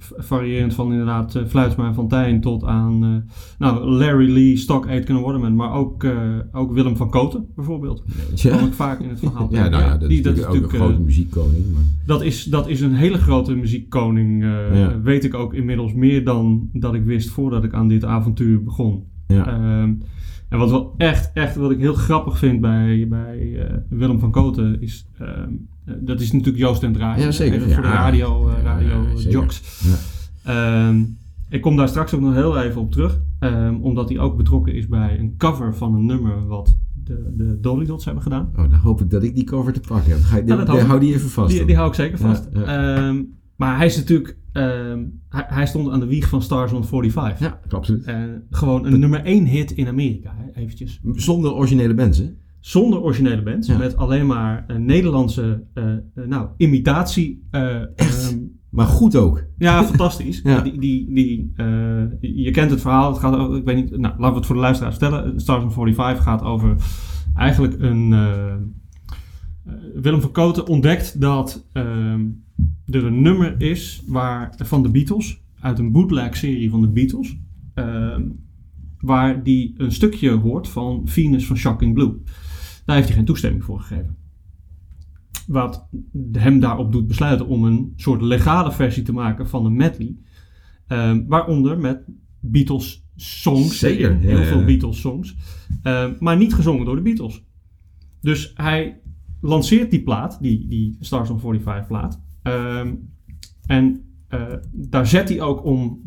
[0.00, 5.16] variërend van inderdaad uh, Fluitsma en Fontijn tot aan eh, nou, Larry Lee, Stock, Aitken
[5.16, 5.54] en Waterman.
[5.56, 6.12] Maar ook, eh,
[6.52, 8.02] ook Willem van Koten bijvoorbeeld.
[8.42, 9.48] Dat kom ik vaak in het verhaal.
[9.54, 11.64] Ja, nou ja, dat die- is natuurlijk ook een eh, grote muziekkoning.
[11.72, 11.82] Maar...
[12.06, 14.42] dat is, dat is een hele grote muziekkoning.
[14.42, 15.00] eh, Ja.
[15.00, 19.04] Weet ik ook inmiddels meer dan dat ik wist voordat ik aan dit avontuur begon.
[19.26, 19.86] Ja.
[20.52, 24.30] En wat wel echt, echt, wat ik heel grappig vind bij, bij eh, Willem van
[24.30, 25.48] Koten is, ehm,
[25.84, 27.20] eh, dat is natuurlijk Joost en Draai.
[27.22, 27.56] Ja, zeker.
[27.58, 29.80] Even voor de radio, eh, radio jocks.
[29.84, 29.96] Ja.
[30.88, 31.04] Ehm,
[31.48, 33.20] ik kom daar straks ook nog heel even op terug.
[33.38, 37.58] ehm, omdat hij ook betrokken is bij een cover van een nummer wat de, de
[37.60, 38.50] Dolly Dots hebben gedaan.
[38.56, 40.20] Oh, dan hoop ik dat ik die cover te pakken heb.
[40.22, 41.56] Ga je, dat die- hou die even vast.
[41.56, 42.48] Die, die hou ik zeker vast.
[43.56, 47.38] Maar hij is natuurlijk, hij, hij stond aan de wieg van Stars on 45.
[47.38, 48.04] Ja, absoluut.
[48.04, 48.16] Eh,
[48.50, 51.00] gewoon een nummer 1 hit in Amerika, eventjes.
[51.12, 52.30] Zonder originele bands, hè?
[52.60, 53.78] Zonder originele bands, Ja.
[53.78, 57.46] met alleen maar een Nederlandse eh, eh, nou, imitatie.
[57.50, 58.38] eh, ehm,
[58.70, 59.44] Maar goed ook.
[59.58, 60.40] ja, fantastisch.
[60.44, 60.60] Ja.
[60.60, 63.10] Die, die, die, eh, je kent het verhaal.
[63.10, 65.40] Het gaat over, ik weet niet, nou, laten we het voor de luisteraars vertellen.
[65.40, 66.76] Stars on 45 gaat over
[67.34, 68.12] eigenlijk een...
[68.12, 72.20] eh, eh, Willem van Koten ontdekt dat ehm,
[72.86, 77.38] er een nummer is waar, van de Beatles, uit een bootleg-serie van de Beatles,
[77.74, 78.22] ehm,
[79.02, 82.22] waar die een stukje hoort van Venus van Shocking Blue.
[82.84, 84.16] Daar heeft hij geen toestemming voor gegeven.
[85.46, 85.88] Wat
[86.32, 90.16] hem daarop doet besluiten om een soort legale versie te maken van een medley.
[90.86, 92.04] Ehm, waaronder met
[92.40, 93.78] Beatles songs.
[93.78, 94.44] Zeker, heel ja.
[94.44, 95.36] veel Beatles songs.
[95.82, 97.42] Ehm, maar niet gezongen door de Beatles.
[98.20, 99.00] Dus hij
[99.40, 102.22] lanceert die plaat, die, die Stars on 45 plaat.
[102.42, 102.94] Ehm,
[103.66, 104.40] en eh,
[104.72, 106.00] daar zet hij ook om,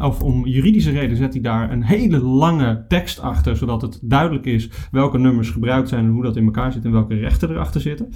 [0.00, 4.46] of om juridische reden zet hij daar een hele lange tekst achter, zodat het duidelijk
[4.46, 7.80] is welke nummers gebruikt zijn en hoe dat in elkaar zit en welke rechten erachter
[7.80, 8.08] zitten.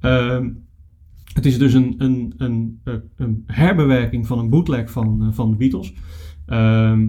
[0.00, 0.50] Ehm,
[1.32, 5.50] het is dus een, een, een, eh, een herbewerking van een bootleg van, eh, van
[5.50, 5.94] de Beatles.
[6.46, 7.08] Ehm,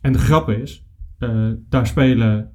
[0.00, 0.84] en de grap is,
[1.68, 2.52] daar spelen,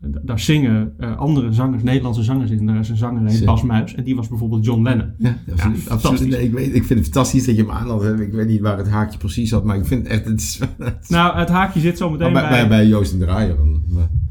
[0.00, 2.66] daar zingen eh, andere zangers, Nederlandse zangers in.
[2.66, 3.46] Daar is een zanger, heet Zeker.
[3.46, 5.12] Bas Muis, en die was bijvoorbeeld John Lennon.
[5.18, 5.78] Ja, absoluut.
[5.78, 6.10] fantastisch.
[6.10, 6.32] absoluut.
[6.32, 8.20] Nee, ik, weet, ik vind het fantastisch dat je hem aan had.
[8.20, 10.24] Ik weet niet waar het haakje precies zat, maar ik vind het echt...
[10.24, 10.60] Het is,
[11.08, 13.56] Nou, het haakje zit zo meteen bij, bij, bij Joost en Draaier.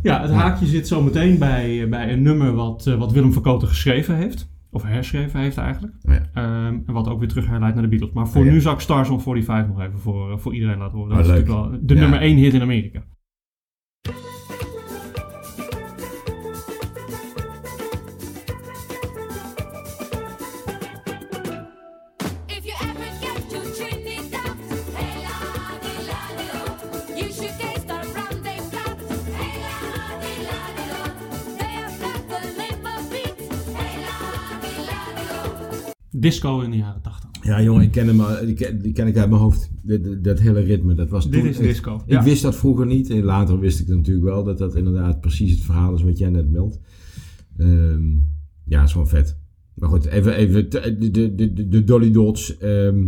[0.01, 3.34] Ja, het haakje zit zo meteen bij, eh, bij een nummer wat, eh, wat Willem
[3.34, 4.49] van Koten geschreven heeft.
[4.71, 5.93] Of herschreven heeft eigenlijk.
[6.03, 6.21] Oh ja.
[6.34, 8.13] Ehm, en wat ook weer terug herleidt naar de Beatles.
[8.13, 10.97] Maar voor Oh nu zal ik Stars on 45 nog even voor, voor iedereen laten
[10.97, 11.10] horen.
[11.10, 13.03] Dat Oh, is natuurlijk wel de nummer 1 hit in Amerika.
[36.21, 37.29] Disco in de jaren 80.
[37.41, 39.71] Ja, jongen, ik ken hem, al- die ken, die ken ik uit mijn hoofd.
[39.82, 41.95] Dat, dat- dat hele ritme, dat was Dit toen is disco.
[41.95, 42.23] Ik Ja.
[42.23, 43.10] wist dat vroeger niet.
[43.10, 46.29] En later wist ik natuurlijk wel dat dat inderdaad precies het verhaal is wat jij
[46.29, 46.79] net meldt.
[47.58, 48.08] Ehm,
[48.65, 49.38] ja, is gewoon vet.
[49.73, 52.58] Maar goed, even, even de, de, de, de Dolly Dots.
[52.58, 53.08] ehm,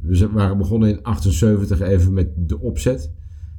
[0.00, 3.12] we waren begonnen in 78 even met de opzet.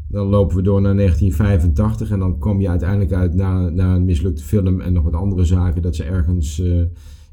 [0.09, 4.05] Dan lopen we door naar 1985 en dan kom je uiteindelijk uit na, na een
[4.05, 5.81] mislukte film en nog wat andere zaken.
[5.81, 6.81] Dat ze ergens, eh,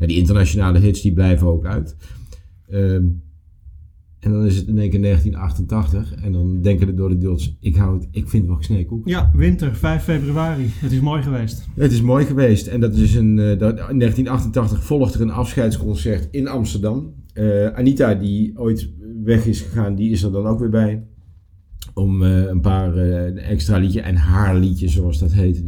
[0.01, 1.97] ja, die internationale hits die blijven ook uit.
[2.69, 3.05] Ehm,
[4.21, 7.77] en dan is het in één keer 1988 en dan denken de Dolly Dots, ik,
[7.77, 9.09] hou het, ik vind het wel sneeuwkoek.
[9.09, 10.67] Ja, winter, 5 februari.
[10.69, 11.67] Het is mooi geweest.
[11.75, 15.31] Het is mooi geweest en dat is een, eh, dat, in 1988 volgt er een
[15.31, 17.15] afscheidsconcert in Amsterdam.
[17.33, 18.91] Eh, Anita, die ooit
[19.25, 21.05] weg is gegaan, die is er dan ook weer bij.
[21.95, 22.97] Om eh, een paar
[23.37, 25.63] extra liedjes en haar liedje, zoals dat heet.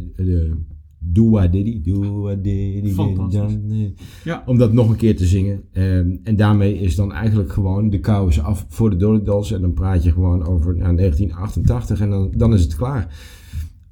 [1.05, 2.93] Doa Diddy, Doa Diddy.
[2.97, 3.89] Eh,
[4.23, 4.43] Ja.
[4.45, 5.61] Om dat nog een keer te zingen.
[5.71, 9.51] Ehm, en daarmee is dan eigenlijk gewoon de kou is af voor de Dolly Dolls.
[9.51, 13.15] En dan praat je gewoon over nou, 1988 en dan, dan is het klaar.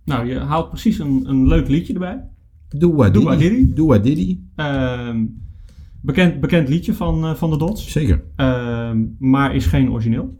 [0.05, 2.23] Nou, je haalt precies een, een leuk liedje erbij.
[2.69, 3.19] Doa Diddy.
[3.25, 3.73] Doa Diddy.
[3.73, 4.39] Doa Diddy.
[4.55, 5.25] Ehm,
[6.01, 7.91] bekend, bekend liedje van, eh, van de Dots.
[7.91, 10.35] Zeker, Ehm, maar is geen origineel.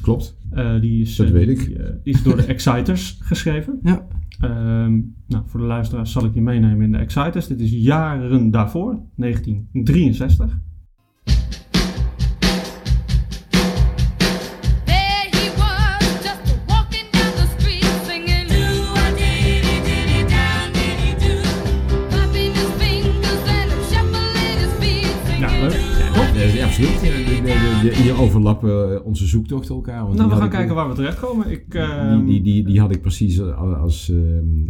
[0.00, 0.36] klopt.
[0.50, 1.66] Eh, die, is, Dat weet die, ik.
[2.02, 3.78] die is door de Exciters geschreven.
[3.82, 4.06] Ja.
[4.42, 7.46] Ehm, nou, voor de luisteraars zal ik je meenemen in de Exciters.
[7.46, 10.58] Dit is jaren daarvoor, 1963.
[28.52, 30.02] Overlappen eh, onze zoektochten elkaar.
[30.04, 31.50] Want Nou, we gaan kijken waar we terechtkomen.
[31.50, 33.74] Ik, ehm, Die, die, die, die had ik precies als...
[33.76, 34.18] als ehm,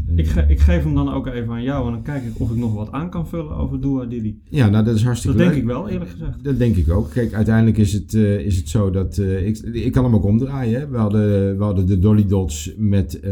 [0.07, 2.41] eh, ik, ge- ik geef hem dan ook even aan jou en dan kijk ik
[2.41, 4.35] of ik nog wat aan kan vullen over Dua Diddy.
[4.49, 5.55] ja, nou dat is hartstikke Dat leuk.
[5.55, 6.45] denk ik wel, eerlijk gezegd.
[6.45, 7.11] Dat denk ik ook.
[7.11, 9.19] Kijk, uiteindelijk is het, eh, is het zo dat...
[9.19, 10.81] eh, ik, ik kan hem ook omdraaien.
[10.81, 10.89] Hè.
[10.89, 13.31] We, hadden, we hadden de Dolly Dots met eh,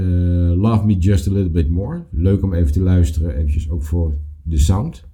[0.56, 2.02] Love Me Just A Little Bit More.
[2.10, 3.34] Leuk om even te luisteren.
[3.36, 5.08] Eventjes ook voor de sound.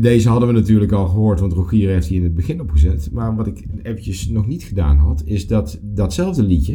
[0.00, 3.10] Deze hadden we natuurlijk al gehoord, want Rogier heeft die in het begin opgezet.
[3.12, 6.72] Maar wat ik eventjes nog niet gedaan had, is dat datzelfde liedje...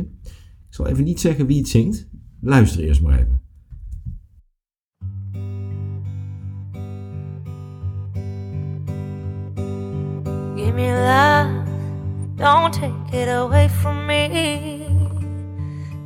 [0.72, 2.10] Ik zal even niet zeggen wie het zingt.
[2.42, 3.42] Luister eerst maar even.
[10.56, 10.92] Give me
[12.36, 14.88] don't take it away from me.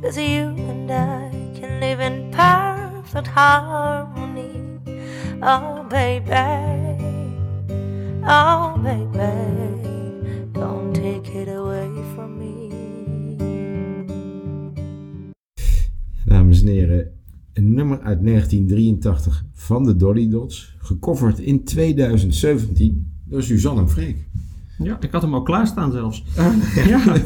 [0.02, 4.80] Cause you and I can live in perfect harmony.
[5.42, 6.85] Oh, baby,
[8.26, 12.54] oh, baby, don't take it away from me.
[16.24, 17.10] Dames en heren,
[17.52, 20.74] een nummer uit 1983 van de Dolly Dots.
[20.78, 24.28] Gecoverd in 2017 door Suzanne en Freek.
[24.78, 26.24] Ja, ik had hem al klaarstaan zelfs.
[26.86, 27.16] Ja.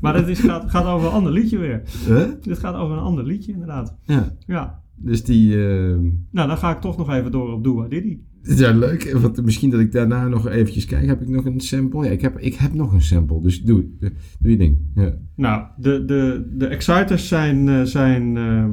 [0.00, 1.82] maar het is, gaat, gaat over een ander liedje weer.
[2.06, 2.28] Huh?
[2.42, 3.94] Dit gaat over een ander liedje, inderdaad.
[4.04, 4.82] Ja, Ja.
[4.94, 5.66] dus die...
[5.68, 5.96] eh,
[6.30, 8.18] Nou, dan ga ik toch nog even door op Dua Diddy.
[8.42, 9.12] Ja, leuk.
[9.12, 11.06] Want misschien dat ik daarna nog eventjes kijk.
[11.06, 12.04] Heb ik nog een sample?
[12.04, 13.40] Ja, ik heb, ik heb nog een sample.
[13.40, 13.84] Dus doe,
[14.38, 14.78] doe je ding.
[14.94, 15.14] Ja.
[15.34, 18.70] Nou, de, de, de Exciters zijn, eh, zijn ehm,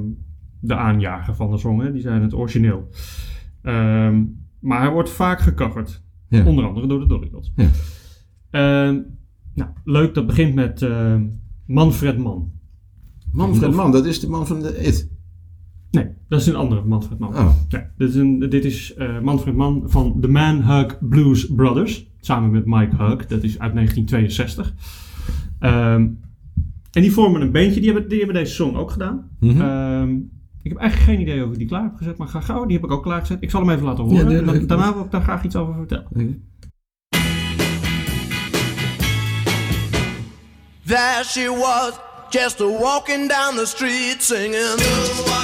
[0.60, 1.80] de aanjager van de song.
[1.80, 1.92] Hè?
[1.92, 2.90] Die zijn het origineel.
[3.62, 4.24] Ehm,
[4.60, 6.04] maar hij wordt vaak gecoverd.
[6.28, 6.46] Ja.
[6.46, 7.52] Onder andere door de Dolly Dots.
[7.56, 7.70] Ja.
[8.50, 9.02] Ehm,
[9.54, 10.14] nou, leuk.
[10.14, 10.88] Dat begint met
[11.66, 12.54] Manfred Mann.
[13.32, 15.10] Manfred Man, dat is de man van de It.
[15.96, 17.36] Nee, dat is een andere Manfred Mann.
[17.36, 21.48] Oh, Nee, dit is, een, dit is eh, Manfred Mann van The Man Hug Blues
[21.48, 22.08] Brothers.
[22.20, 23.26] Samen met Mike Hug.
[23.26, 24.74] Dat is uit 1962.
[25.60, 26.08] Ehm,
[26.92, 27.82] en die vormen een bandje.
[27.82, 29.30] Die hebben, die hebben deze song ook gedaan.
[29.40, 29.62] Mhm.
[29.62, 30.14] Ehm,
[30.62, 32.18] ik heb eigenlijk geen idee of ik die klaar heb gezet.
[32.18, 32.66] Maar ga gauw.
[32.66, 33.38] Die heb ik ook klaargezet.
[33.42, 34.32] Ik zal hem even laten horen.
[34.32, 36.08] Ja, daarna wil ik daar graag iets over vertellen.
[40.86, 45.35] There she was, just a walking down the street singing.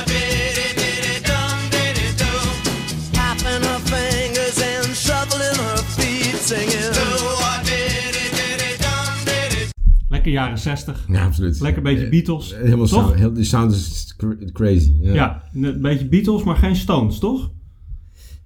[10.24, 11.06] Lekker jaren 60.
[11.08, 11.60] Ja, absoluut.
[11.60, 12.56] Lekker beetje Beatles.
[12.56, 13.04] Helemaal toch?
[13.06, 14.94] sound, heel, die sound is cra- crazy.
[15.02, 15.14] Ja.
[15.14, 17.52] Ja, een beetje Beatles, maar geen Stones, toch?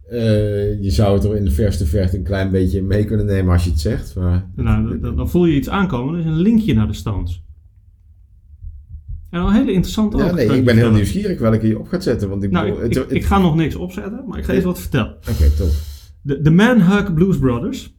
[0.10, 3.54] Eh, je zou het er in de verste verte een klein beetje mee kunnen nemen
[3.54, 4.16] als je het zegt.
[4.16, 6.14] Maar Nou, dan, dan voel je iets aankomen.
[6.14, 7.44] Er is een linkje naar de Stones.
[9.30, 10.94] En een hele interessante Ja, nee, ik ben heel vertellen.
[10.94, 12.30] nieuwsgierig welke je op gaat zetten.
[12.30, 14.46] Want ik Nou, bedoel, ik, het- ik, het- ik ga nog niks opzetten, maar ik
[14.46, 15.16] ga eens wat vertellen.
[15.30, 15.70] Oké, top.
[16.22, 17.94] De, de Manhug Blues Brothers,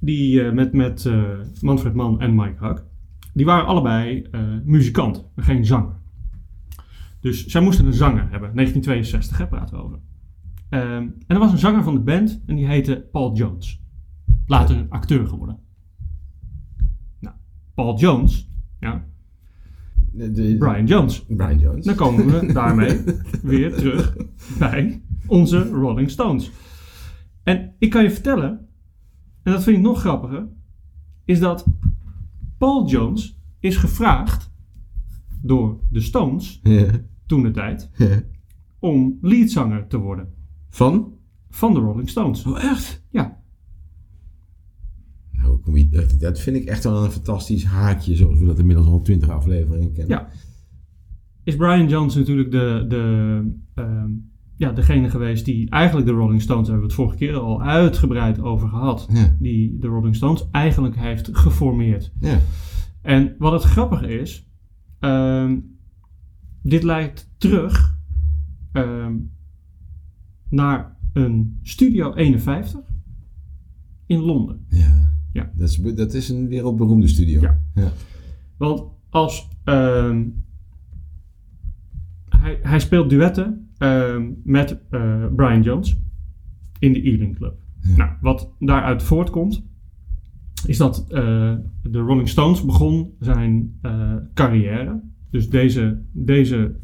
[0.00, 1.22] die eh, met, met eh,
[1.60, 2.84] Manfred Mann en Mike Hug,
[3.32, 6.00] die waren allebei eh, muzikant, maar geen zanger.
[7.20, 8.54] Dus zij moesten een zanger hebben.
[8.54, 9.98] 1962, hè, praten we over.
[10.68, 13.82] Ehm, en er was een zanger van de band en die heette Paul Jones.
[14.46, 15.58] Later acteur geworden.
[17.20, 17.34] Nou,
[17.74, 18.48] Paul Jones,
[18.80, 19.04] ja,
[20.12, 21.24] De- de- Brian Jones.
[21.26, 21.84] Brian Jones.
[21.84, 23.00] Dan komen we daarmee
[23.42, 24.16] weer terug
[24.58, 26.50] bij onze Rolling Stones.
[27.42, 28.68] En ik kan je vertellen,
[29.42, 30.48] en dat vind ik nog grappiger,
[31.24, 31.66] is dat
[32.62, 34.50] Paul Jones is gevraagd
[35.40, 36.90] door de Stones, Ja.
[37.26, 38.20] toen de tijd, Ja.
[38.78, 40.28] om leadzanger te worden
[40.70, 41.12] Van?
[41.50, 42.46] van de Rolling Stones.
[42.46, 43.04] Oh, echt?
[43.10, 43.40] Ja,
[45.32, 45.88] Nou,
[46.18, 49.92] dat vind ik echt wel een fantastisch haakje, zoals we dat inmiddels al twintig afleveringen
[49.92, 50.18] kennen.
[50.18, 50.28] ja.
[51.44, 54.10] Is Brian Jones natuurlijk de, de, ehm,
[54.62, 57.62] ja, degene geweest die eigenlijk de Rolling Stones, daar hebben we het vorige keer al
[57.62, 59.36] uitgebreid over gehad, Ja.
[59.38, 62.12] die de Rolling Stones eigenlijk heeft geformeerd.
[62.20, 62.38] Ja.
[63.00, 64.48] En wat het grappige is,
[64.98, 65.58] ehm,
[66.62, 67.98] dit lijkt terug
[68.72, 69.14] ehm,
[70.48, 72.80] naar een Studio 51
[74.06, 74.66] in Londen.
[74.68, 75.14] Ja.
[75.32, 75.50] Ja.
[75.54, 77.40] Dat, is, dat is een wereldberoemde studio.
[77.40, 77.60] Ja.
[77.74, 77.92] ja.
[78.56, 80.24] Want als ehm,
[82.28, 83.71] hij, hij speelt duetten
[84.44, 86.00] met eh, Brian Jones
[86.78, 87.54] in de Ealing Club.
[87.96, 89.64] Nou, wat daaruit voortkomt,
[90.66, 95.02] is dat eh, de Rolling Stones begon zijn eh, carrière.
[95.30, 96.76] Dus deze, deze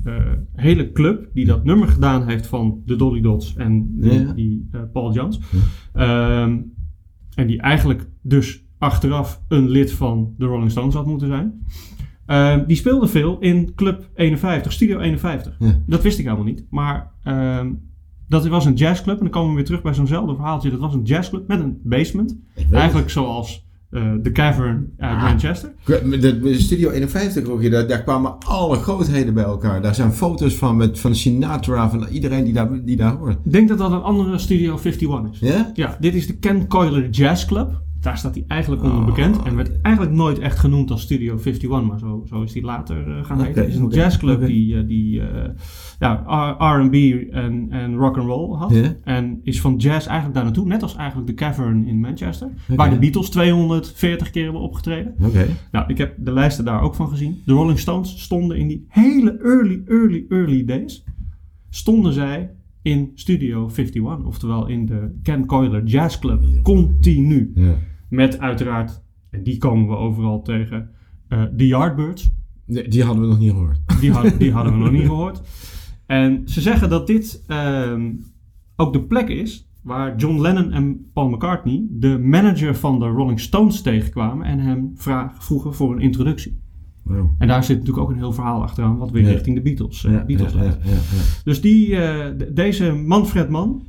[0.55, 4.32] hele club die dat nummer gedaan heeft van de Dolly Dots en die, Ja.
[4.32, 5.40] die, Paul Jones.
[5.92, 6.59] Ehm,
[7.34, 11.61] en die eigenlijk dus achteraf een lid van de Rolling Stones had moeten zijn.
[12.28, 15.56] Ehm, die speelde veel in Club 51, Studio 51.
[15.58, 15.78] Ja.
[15.86, 16.64] Dat wist ik helemaal niet.
[16.70, 17.68] Maar ehm,
[18.28, 19.16] dat was een jazzclub.
[19.16, 20.70] En dan komen we weer terug bij zo'nzelfde verhaaltje.
[20.70, 22.36] Dat was een jazzclub met een basement.
[22.70, 25.22] Eigenlijk zoals eh, de Cavern uit Ah.
[25.22, 25.72] Manchester.
[25.84, 29.82] De, de Studio 51, Rogier, daar, daar kwamen alle grootheden bij elkaar.
[29.82, 33.38] Daar zijn foto's van, met, van Sinatra, van iedereen die daar, die daar hoort.
[33.44, 35.38] Ik denk dat dat een andere Studio 51 is.
[35.48, 35.70] Ja?
[35.74, 37.82] Ja, dit is de Ken Coiler Jazz Club.
[38.09, 39.42] Daar staat hij eigenlijk onder Oh, bekend.
[39.42, 43.16] En werd eigenlijk nooit echt genoemd als Studio 51, maar zo, zo is hij later
[43.18, 43.62] eh, gaan heten.
[43.62, 45.50] Het is een jazzclub die, eh, die eh,
[45.98, 46.24] ja,
[46.59, 46.94] R&B
[47.32, 48.72] en, en rock and roll had.
[49.04, 52.50] En is van jazz eigenlijk daar naartoe, net als eigenlijk de Cavern in Manchester.
[52.66, 55.14] Waar de Beatles 240 keer hebben opgetreden.
[55.22, 55.46] Oké.
[55.72, 57.42] Nou, ik heb de lijsten daar ook van gezien.
[57.44, 61.04] De Rolling Stones stonden in die hele early, early, early days.
[61.70, 62.50] Stonden zij
[62.82, 66.44] in Studio 51, oftewel in de Ken Coiler Jazz Club.
[66.62, 67.52] Continu.
[67.54, 67.74] Ja.
[68.09, 70.90] Met uiteraard, en die komen we overal tegen,
[71.28, 72.30] eh de Yardbirds.
[72.66, 73.80] Nee, die hadden we nog niet gehoord.
[74.00, 75.40] Die, had- die hadden we nog niet gehoord.
[76.06, 78.11] En ze zeggen dat dit ehm,
[78.76, 83.40] ook de plek is waar John Lennon en Paul McCartney de manager van de Rolling
[83.40, 86.61] Stones tegenkwamen en hem vraag, vroegen voor een introductie.
[87.04, 87.30] Wow.
[87.38, 89.28] En daar zit natuurlijk ook een heel verhaal achteraan, wat weer Ja.
[89.30, 90.78] richting de Beatles, eh, Beatles ja, leidt.
[90.84, 90.98] ja, ja.
[91.44, 93.82] Dus die, eh, deze Manfred Mann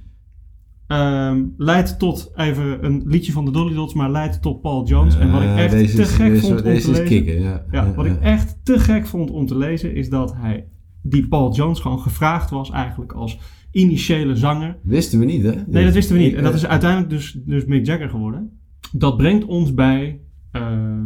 [0.90, 5.16] ehm, leidt tot, even een liedje van de Dolly Dots, maar leidt tot Paul Jones.
[5.18, 7.06] en wat ik Ja, echt te gek vond om te lezen.
[7.06, 7.66] kicken, ja.
[7.72, 10.68] Ja, wat ik echt te gek vond om te lezen is dat hij,
[11.02, 13.40] die Paul Jones gewoon gevraagd was eigenlijk als
[13.72, 14.78] initiële zanger.
[14.84, 15.52] Wisten we niet, hè?
[15.68, 16.34] Nee, dat wisten we niet.
[16.34, 18.60] En dat is uiteindelijk dus, dus Mick Jagger geworden.
[18.92, 20.20] Dat brengt ons bij,
[20.52, 21.06] ehm,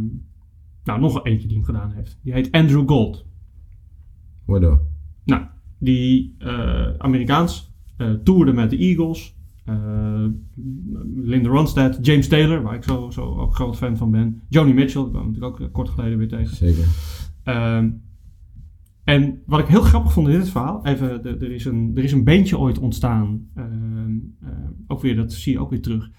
[0.84, 2.18] nou nog eentje die hem gedaan heeft.
[2.22, 3.16] Die heet Andrew Gold.
[3.16, 3.22] eh,
[4.44, 4.80] Waardoor?
[5.24, 5.42] Nou,
[5.78, 9.36] die eh, Amerikaans eh, toerde met de Eagles.
[9.64, 10.24] Eh,
[11.16, 14.40] Linda Ronstadt, James Taylor, waar ik zo, zo ook groot fan van ben.
[14.48, 16.56] Joni Mitchell, die kwam ik natuurlijk ook eh, kort geleden weer tegen.
[16.56, 16.84] Zeker.
[17.42, 17.90] Ehm,
[19.04, 22.04] en wat ik heel grappig vond in dit verhaal, even, de- er, is een, er
[22.04, 23.68] is een bandje ooit ontstaan, ehm,
[24.42, 26.10] ehm, ook weer, dat zie je ook weer terug,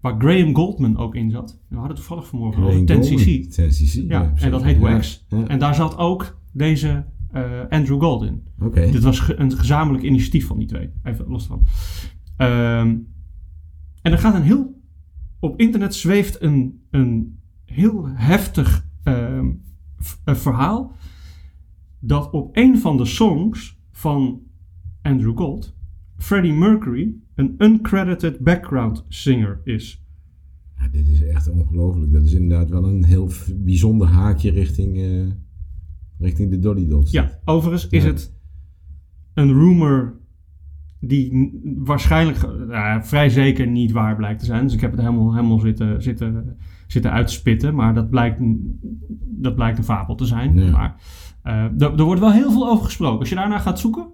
[0.00, 1.60] waar Graham Goldman ook in zat.
[1.68, 3.48] We hadden toevallig vanmorgen over 10cc.
[3.50, 4.06] 10cc.
[4.08, 5.24] Ja, en dat heet Wax.
[5.48, 8.42] En daar zat ook deze eh, Andrew Gold in.
[8.60, 8.90] Oké.
[8.90, 10.90] Dit was ge- een gezamenlijk initiatief van die twee.
[11.02, 11.62] Even los van.
[12.38, 12.96] Ehm,
[14.02, 14.76] en er gaat een heel.
[15.40, 18.86] Op internet zweeft een, een heel heftig
[20.24, 20.96] een verhaal.
[21.98, 24.42] Dat op een van de songs van
[25.02, 25.76] Andrew Gold.
[26.16, 30.02] Freddie Mercury een uncredited background singer is.
[30.76, 32.12] Ja, dit is echt ongelooflijk.
[32.12, 35.26] Dat is inderdaad wel een heel bijzonder haakje richting, eh,
[36.18, 37.10] richting de Dolly Dots.
[37.10, 38.32] Ja, overigens is het
[39.34, 40.20] een rumor
[41.00, 42.38] die waarschijnlijk
[42.68, 44.64] nou, vrij zeker niet waar blijkt te zijn.
[44.64, 47.74] Dus ik heb het helemaal, helemaal zitten, zitten, zitten uitspitten.
[47.74, 48.40] Maar dat blijkt,
[49.20, 50.58] dat blijkt een fabel te zijn.
[50.58, 50.70] Ja.
[50.70, 50.96] Maar
[51.42, 53.18] eh, er, wordt wel heel veel over gesproken.
[53.18, 54.06] Als je daarna gaat zoeken,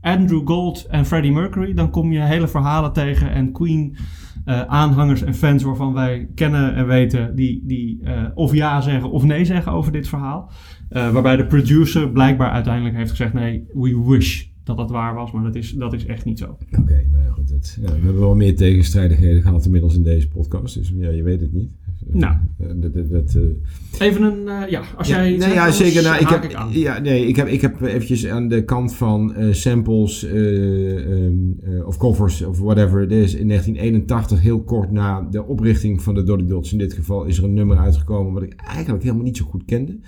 [0.00, 3.30] Andrew Gold en Freddie Mercury, dan kom je hele verhalen tegen.
[3.30, 3.96] En Queen
[4.44, 9.10] eh, aanhangers en fans waarvan wij kennen en weten, die, die eh, of ja zeggen
[9.10, 10.50] of nee zeggen over dit verhaal.
[10.88, 15.32] Eh, waarbij de producer blijkbaar uiteindelijk heeft gezegd: nee, we wish dat dat waar was,
[15.32, 16.56] maar dat is, dat is echt niet zo.
[16.78, 17.50] Oké, nou ja, goed.
[17.50, 20.74] Het, ja, we hebben wel meer tegenstrijdigheden gehad inmiddels in deze podcast.
[20.74, 21.70] Dus ja, je weet het niet.
[22.06, 22.34] Nou.
[22.58, 25.36] Eh, dat, dat, dat, eh, Even een, eh, ja, als jij.
[25.36, 26.02] nee, ja, anders zeker.
[26.02, 30.24] Nou, ik heb, ja, nee, ik heb, ik heb eventjes aan de kant van samples
[30.24, 33.34] eh, ehm, eh, of covers of whatever it is.
[33.34, 37.38] In 1981, heel kort na de oprichting van de Dolly Dots in dit geval, is
[37.38, 39.98] er een nummer uitgekomen wat ik eigenlijk helemaal niet zo goed kende.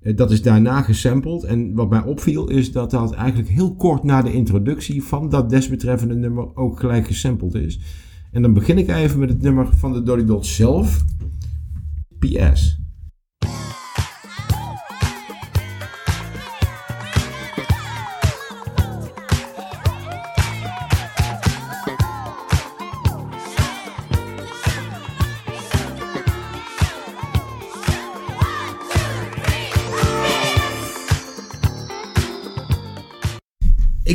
[0.00, 1.44] Eh, dat is daarna gesampled.
[1.44, 5.50] En wat mij opviel is dat dat eigenlijk heel kort na de introductie van dat
[5.50, 7.80] desbetreffende nummer ook gelijk gesampled is.
[8.32, 11.04] En dan begin ik even met het nummer van de Dolly Dots zelf.
[12.18, 12.79] PS.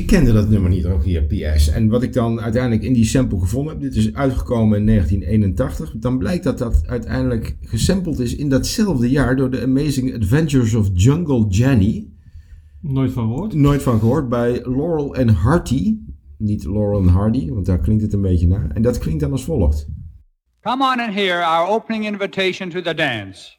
[0.05, 1.69] Ik kende dat nummer niet, Rogier PS.
[1.69, 5.93] En wat ik dan uiteindelijk in die sample gevonden heb, dit is uitgekomen in 1981,
[5.97, 10.89] dan blijkt dat dat uiteindelijk gesampled is in datzelfde jaar door de Amazing Adventures of
[10.93, 12.07] Jungle Jenny.
[12.81, 13.53] Nooit van gehoord.
[13.53, 15.97] Nooit van gehoord, bij Laurel en Hardy.
[16.37, 18.71] Niet Laurel en Hardy, want daar klinkt het een beetje naar.
[18.73, 19.87] En dat klinkt dan als volgt.
[20.61, 23.57] Come on and hear our opening invitation to the dance.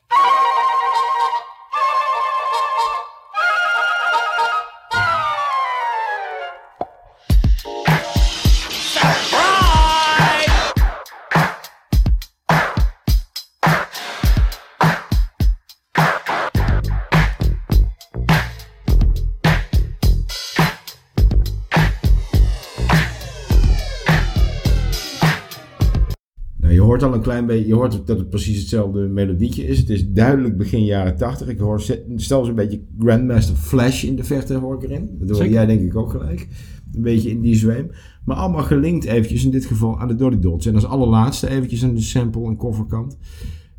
[27.01, 29.79] Hoort al een klein beetje, je hoort dat het precies hetzelfde melodietje is.
[29.79, 31.49] Het is duidelijk begin jaren 80.
[31.49, 31.83] Ik hoor
[32.17, 35.09] zelfs een beetje Grandmaster Flash in de verte hoor ik erin.
[35.19, 35.53] Dat hoor Zeker.
[35.53, 36.49] jij denk ik ook gelijk.
[36.95, 37.91] Een beetje in die zweem.
[38.25, 40.67] Maar allemaal gelinkt eventjes in dit geval aan de Dolly Dots.
[40.67, 43.19] En als allerlaatste eventjes aan de sample en coverkant.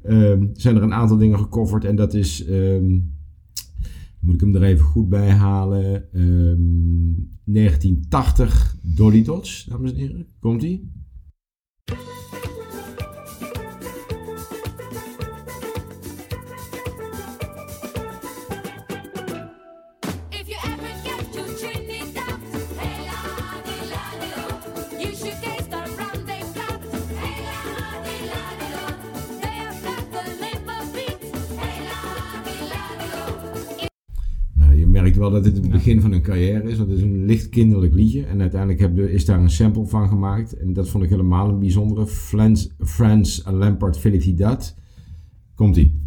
[0.04, 1.86] ehm, zijn er een aantal dingen gecoverd.
[1.86, 3.00] En dat is, ehm,
[4.20, 6.14] moet ik hem er even goed bij halen.
[6.14, 7.14] ehm,
[7.44, 10.26] 1980 Dolly Dots, dames en heren.
[10.40, 10.62] Komt
[35.18, 37.94] wel dat dit het begin van een carrière is, want het is een licht kinderlijk
[37.94, 38.26] liedje.
[38.26, 40.58] En uiteindelijk heb is daar een sample van gemaakt.
[40.58, 42.08] En dat vond ik helemaal een bijzondere.
[42.08, 44.76] Frans, Frans Lampard Felicidad.
[45.56, 46.06] Komt-ie.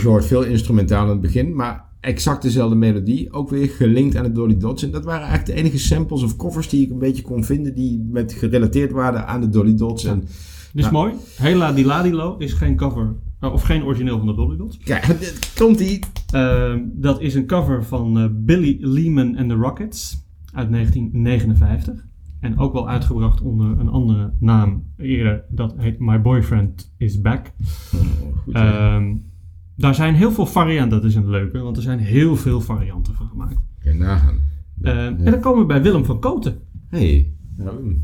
[0.00, 3.32] Zoals je hoort, veel instrumentaal in het begin, maar exact dezelfde melodie.
[3.32, 4.82] Ook weer gelinkt aan de Dolly Dots.
[4.82, 7.74] En dat waren eigenlijk de enige samples of covers die ik een beetje kon vinden
[7.74, 10.04] die met gerelateerd waren aan de Dolly Dots.
[10.04, 10.92] En Dit is Nou.
[11.06, 11.12] mooi.
[11.36, 14.56] Hela di la di lo is geen cover, eh, of geen origineel van de Dolly
[14.56, 14.78] Dots.
[14.78, 15.98] kijk, dit- komt-ie.
[16.32, 22.04] Ehm, dat is een cover van eh, Billy Lehman and the Rockets uit 1959.
[22.40, 25.44] En ook wel uitgebracht onder een andere naam eerder.
[25.48, 27.52] Dat heet My Boyfriend is Back.
[28.44, 28.98] Goed, hè?
[29.76, 31.00] Daar zijn heel veel varianten.
[31.00, 33.56] Dat is een leuke, want er zijn heel veel varianten van gemaakt.
[33.82, 34.38] Je nagaan.
[34.80, 35.06] Ja.
[35.06, 36.58] En dan komen we bij Willem van Koten.
[36.88, 37.32] Hey.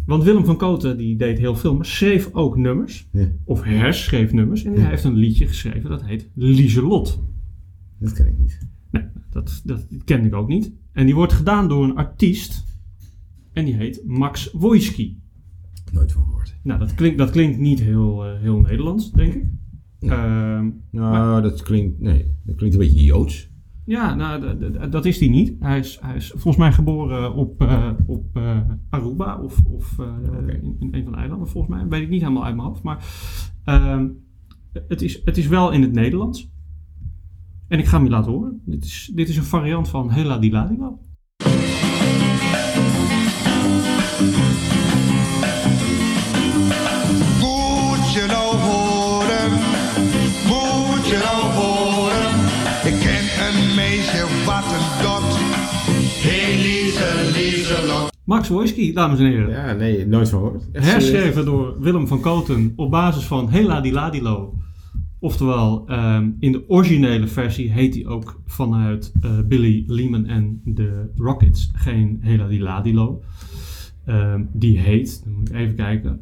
[0.06, 3.08] Want Willem van Koten die deed heel veel, maar schreef ook nummers.
[3.12, 4.64] ja, Of herschreef nummers.
[4.64, 4.80] En Ja.
[4.80, 7.22] hij heeft een liedje geschreven dat heet Lieselot.
[7.98, 8.58] dat ken ik niet.
[8.90, 10.72] Nee, dat, dat ken ik ook niet.
[10.92, 12.64] En die wordt gedaan door een artiest.
[13.52, 15.20] En die heet Max Wojski.
[15.92, 16.56] Nooit van gehoord.
[16.62, 19.44] Nou, dat klinkt, dat klinkt niet heel, eh, heel Nederlands, denk ik.
[20.00, 23.48] Ehm, Nou, dat klinkt, nee, dat klinkt een beetje Joods.
[23.84, 24.58] ja, nou,
[24.90, 25.56] dat is hij niet.
[25.60, 30.06] Hij is, hij is volgens mij geboren op, eh, op eh, Aruba of, of eh,
[30.62, 31.88] in, in een van de eilanden, volgens mij.
[31.88, 32.82] Weet ik niet helemaal uit mijn hoofd.
[32.82, 33.04] Maar
[33.64, 34.08] ehm,
[34.72, 36.50] het, is, het is wel in het Nederlands.
[37.68, 38.62] En ik ga hem je laten horen.
[38.64, 40.50] Dit is, dit is een variant van Hela di
[58.30, 59.50] Max Wojski, dames en heren.
[59.50, 60.62] Ja, nee, nooit van gehoord.
[60.62, 60.90] Serieus?
[60.90, 64.54] Herschreven door Willem van Koten op basis van Hela di Ladilo.
[65.18, 71.10] Oftewel, ehm, in de originele versie heet hij ook vanuit eh, Billy Lehman en de
[71.16, 73.22] Rockets geen Hela di Ladilo.
[74.04, 76.20] Ehm, die heet, dan moet ik even kijken,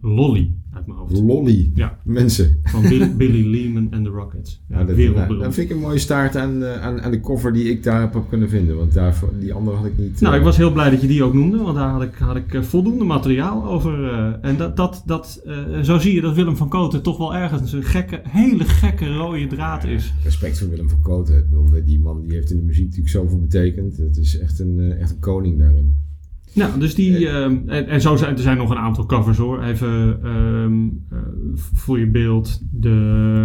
[0.00, 1.20] Lolly uit mijn hoofd.
[1.20, 1.70] Lolly.
[1.74, 1.98] Ja.
[2.04, 2.58] Mensen.
[2.62, 4.62] Van Billy, Billy Lehman en de Rockets.
[4.68, 5.28] Ja, dat, wereldberoemd.
[5.28, 7.82] nou, dat vind ik een mooie staart aan, eh, aan, aan de cover die ik
[7.82, 8.76] daar heb kunnen vinden.
[8.76, 10.20] Want daarvoor, die andere had ik niet.
[10.20, 12.14] Nou, eh, ik was heel blij dat je die ook noemde, want daar had ik,
[12.14, 14.04] had ik eh, voldoende materiaal over.
[14.42, 15.42] en dat, dat, dat,
[15.82, 19.46] zo zie je dat Willem van Koten toch wel ergens een gekke, hele gekke rode
[19.46, 20.14] draad is.
[20.22, 21.48] Respect voor Willem van Koten.
[21.84, 23.96] Die man die heeft in de muziek natuurlijk zoveel betekend.
[23.96, 26.08] Het is echt een, echt een koning daarin.
[26.54, 29.62] Nou, dus die, ehm, en, en zo zijn er zijn nog een aantal covers hoor.
[29.62, 31.18] Even ehm, eh,
[31.54, 32.62] voor je beeld.
[32.70, 32.88] De,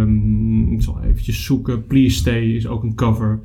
[0.06, 1.86] ehm, ik zal eventjes zoeken.
[1.86, 3.40] Please Stay is ook een cover.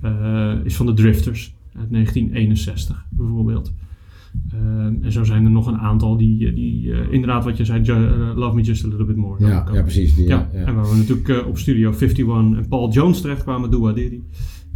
[0.00, 3.72] Eh, is van de Drifters uit 1961 bijvoorbeeld.
[5.02, 7.80] En zo zijn er nog een aantal die, die eh, inderdaad wat je zei,
[8.34, 9.46] Love Me Just a Little Bit More.
[9.46, 10.14] Ja, ja, precies.
[10.14, 12.26] Die, Ja, en waar we natuurlijk op Studio 51
[12.58, 14.20] en Paul Jones terechtkwamen, Dua Diddy,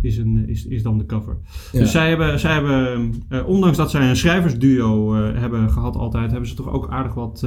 [0.04, 1.36] is, een, is, is dan de cover.
[1.72, 1.78] Ja.
[1.78, 6.30] Dus zij hebben, zij hebben eh, ondanks dat zij een schrijversduo eh, hebben gehad altijd,
[6.30, 7.42] hebben ze toch ook aardig wat,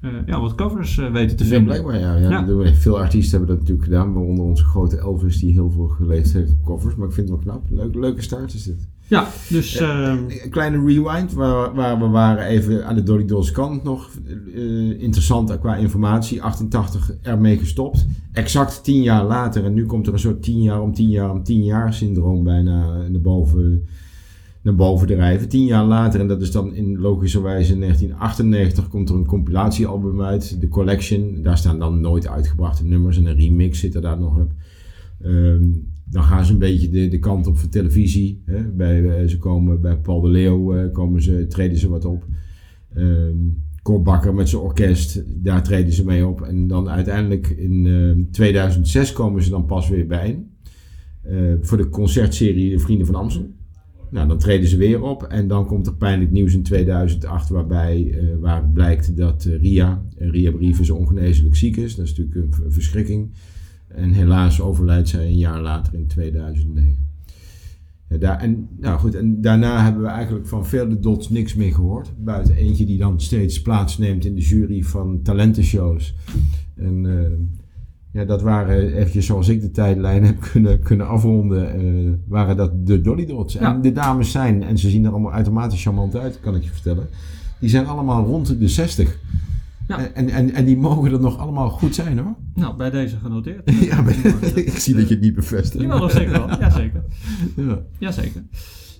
[0.00, 1.64] eh, ja, wat covers weten te Ja, vinden.
[1.64, 2.16] blijkbaar ja.
[2.16, 2.46] ja.
[2.46, 2.74] Ja.
[2.74, 6.50] Veel artiesten hebben dat natuurlijk gedaan, waaronder onze grote Elvis die heel veel geleefd heeft
[6.50, 6.94] op covers.
[6.94, 7.66] Maar ik vind het wel knap.
[7.70, 8.88] Leuk, leuke start is dit.
[9.08, 13.50] Ja, dus eh, Een kleine rewind, waar, waar we waren even aan de Dolly Dolls
[13.50, 14.10] kant nog.
[14.54, 16.42] eh, interessant qua informatie.
[16.42, 18.06] 88 ermee gestopt.
[18.32, 19.64] Exact 10 jaar later.
[19.64, 22.44] En nu komt er een soort 10 jaar om 10 jaar om 10 jaar syndroom
[22.44, 23.86] bijna naar boven,
[24.62, 25.48] naar boven drijven.
[25.48, 30.22] 10 jaar later, en dat is dan in logischerwijze in 1998, komt er een compilatiealbum
[30.22, 30.60] uit.
[30.60, 31.42] De Collection.
[31.42, 33.16] Daar staan dan nooit uitgebrachte nummers.
[33.18, 34.50] En een remix zit er daar nog op.
[35.22, 35.64] Ehm,
[36.10, 38.42] dan gaan ze een beetje de, de kant op voor televisie.
[38.44, 38.62] Hè.
[38.62, 42.26] Bij, eh, ze komen bij Paul de Leeuw eh, komen ze, treden ze wat op.
[42.94, 43.36] Ehm
[43.96, 46.42] Bakker met zijn orkest, daar treden ze mee op.
[46.42, 50.50] En dan uiteindelijk in ehm, 2006 komen ze dan pas weer bijeen.
[51.22, 53.50] Eh, voor de concertserie De Vrienden van Amstel.
[54.10, 55.22] Nou, dan treden ze weer op.
[55.22, 60.50] En dan komt er pijnlijk nieuws in 2008, waarbij eh, waar blijkt dat Ria, Ria
[60.50, 61.94] Brieven, ongeneeslijk ziek is.
[61.94, 63.30] Dat is natuurlijk een verschrikking.
[63.88, 67.06] En helaas overlijdt zij een jaar later in 2009.
[68.08, 71.74] Ja, daar, en, nou goed, en daarna hebben we eigenlijk van vele dots niks meer
[71.74, 72.12] gehoord.
[72.16, 76.14] Buiten eentje die dan steeds plaatsneemt in de jury van talentenshows.
[76.76, 77.32] En eh,
[78.12, 82.86] ja, dat waren, eventjes zoals ik de tijdlijn heb kunnen, kunnen afronden, eh, waren dat
[82.86, 83.54] de Dolly Dots.
[83.54, 83.74] Ja.
[83.74, 86.70] En de dames zijn, en ze zien er allemaal uitermate charmant uit, kan ik je
[86.70, 87.06] vertellen.
[87.60, 89.18] Die zijn allemaal rond de 60.
[89.88, 90.12] Ja.
[90.12, 92.34] En, en, en, die mogen er nog allemaal goed zijn hoor.
[92.54, 93.70] nou, bij deze genoteerd.
[93.90, 94.14] Ja, maar,
[94.54, 95.84] ik zie dat je het niet bevestigt.
[95.84, 96.58] Jawel, zeker wel.
[96.60, 97.04] Jazeker.
[97.56, 97.78] Ja.
[97.98, 98.42] Jazeker.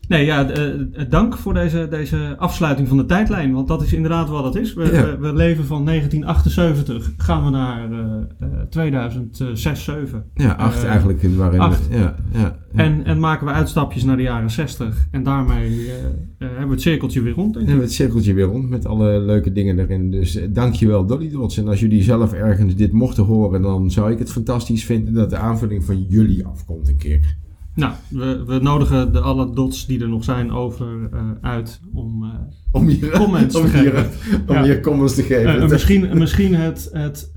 [0.08, 0.80] Nee, ja, eh, eh,
[1.10, 3.52] dank voor deze, deze afsluiting van de tijdlijn.
[3.52, 4.74] Want dat is inderdaad wat het is.
[4.74, 4.90] We, Ja.
[4.90, 7.98] we, we leven van 1978, gaan we naar eh
[8.40, 10.24] eh 2006, 7.
[10.34, 11.22] Ja, acht Eh, eigenlijk.
[11.22, 11.88] in- Waarin acht.
[11.90, 12.56] Ja, ja, ja.
[12.74, 15.06] En, en maken we uitstapjes naar de jaren 60.
[15.10, 15.90] En daarmee
[16.38, 17.54] hebben we het cirkeltje weer rond.
[17.54, 17.80] Denk En ik.
[17.80, 20.10] het cirkeltje weer rond met alle leuke dingen erin.
[20.10, 21.56] Dus dankjewel Dolly Dots.
[21.58, 25.30] En als jullie zelf ergens dit mochten horen, dan zou ik het fantastisch vinden dat
[25.30, 27.36] de aanvulling van jullie afkomt een keer.
[27.78, 32.22] Nou, we, we nodigen de alle dots die er nog zijn over eh, uit om
[32.24, 32.30] eh,
[32.72, 34.06] Om hier, Comments om te geven.
[34.48, 34.62] om Ja.
[34.62, 35.60] hier comments te geven.
[35.62, 37.30] Eh, misschien, misschien het, het,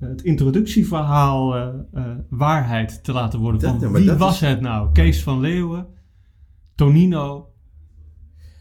[0.00, 1.70] het introductieverhaal
[2.28, 3.60] waarheid te laten worden.
[3.60, 4.92] Dat- Van wie was is- het nou?
[4.92, 5.86] Kees van Leeuwen,
[6.74, 7.48] Tonino,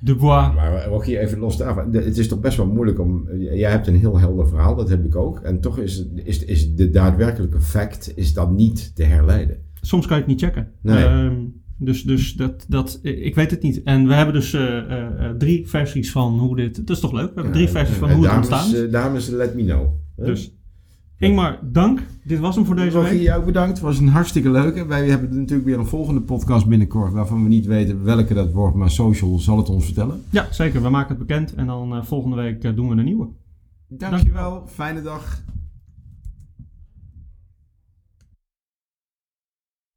[0.02, 0.54] Dubois.
[0.56, 1.94] Maar hier even los daarvan.
[1.94, 3.28] Het is toch best wel moeilijk om.
[3.38, 5.40] Jij hebt een heel helder verhaal, dat heb ik ook.
[5.40, 9.58] En toch is, het- is, is de daadwerkelijke fact is dan niet te herleiden.
[9.82, 10.72] Soms kan je het niet checken.
[10.82, 11.06] Nee.
[11.06, 11.36] Ehm,
[11.78, 13.84] dus dus dat, dat, ik weet het niet.
[13.84, 16.76] En we hebben dus eh, eh, eh, drie versies van hoe dit...
[16.76, 17.28] Dat is toch leuk?
[17.28, 18.92] We hebben drie Ja, versies van hoe het dames, ontstaan is.
[18.92, 19.88] Dames, let me know.
[20.16, 20.26] Hè?
[20.26, 20.54] Dus
[21.20, 22.02] Ingmar, dank.
[22.24, 23.22] Dit was hem voor deze Rogier, week.
[23.22, 23.70] jou ook bedankt.
[23.72, 24.86] Het was een hartstikke leuke.
[24.86, 27.14] Wij hebben natuurlijk weer een volgende podcast binnenkort.
[27.14, 28.76] Waarvan we niet weten welke dat wordt.
[28.76, 30.22] Maar Social zal het ons vertellen.
[30.30, 30.82] Ja, zeker.
[30.82, 31.54] We maken het bekend.
[31.54, 33.28] En dan eh, volgende week doen we een nieuwe.
[33.88, 34.64] Dankjewel.
[34.68, 35.44] Fijne dag.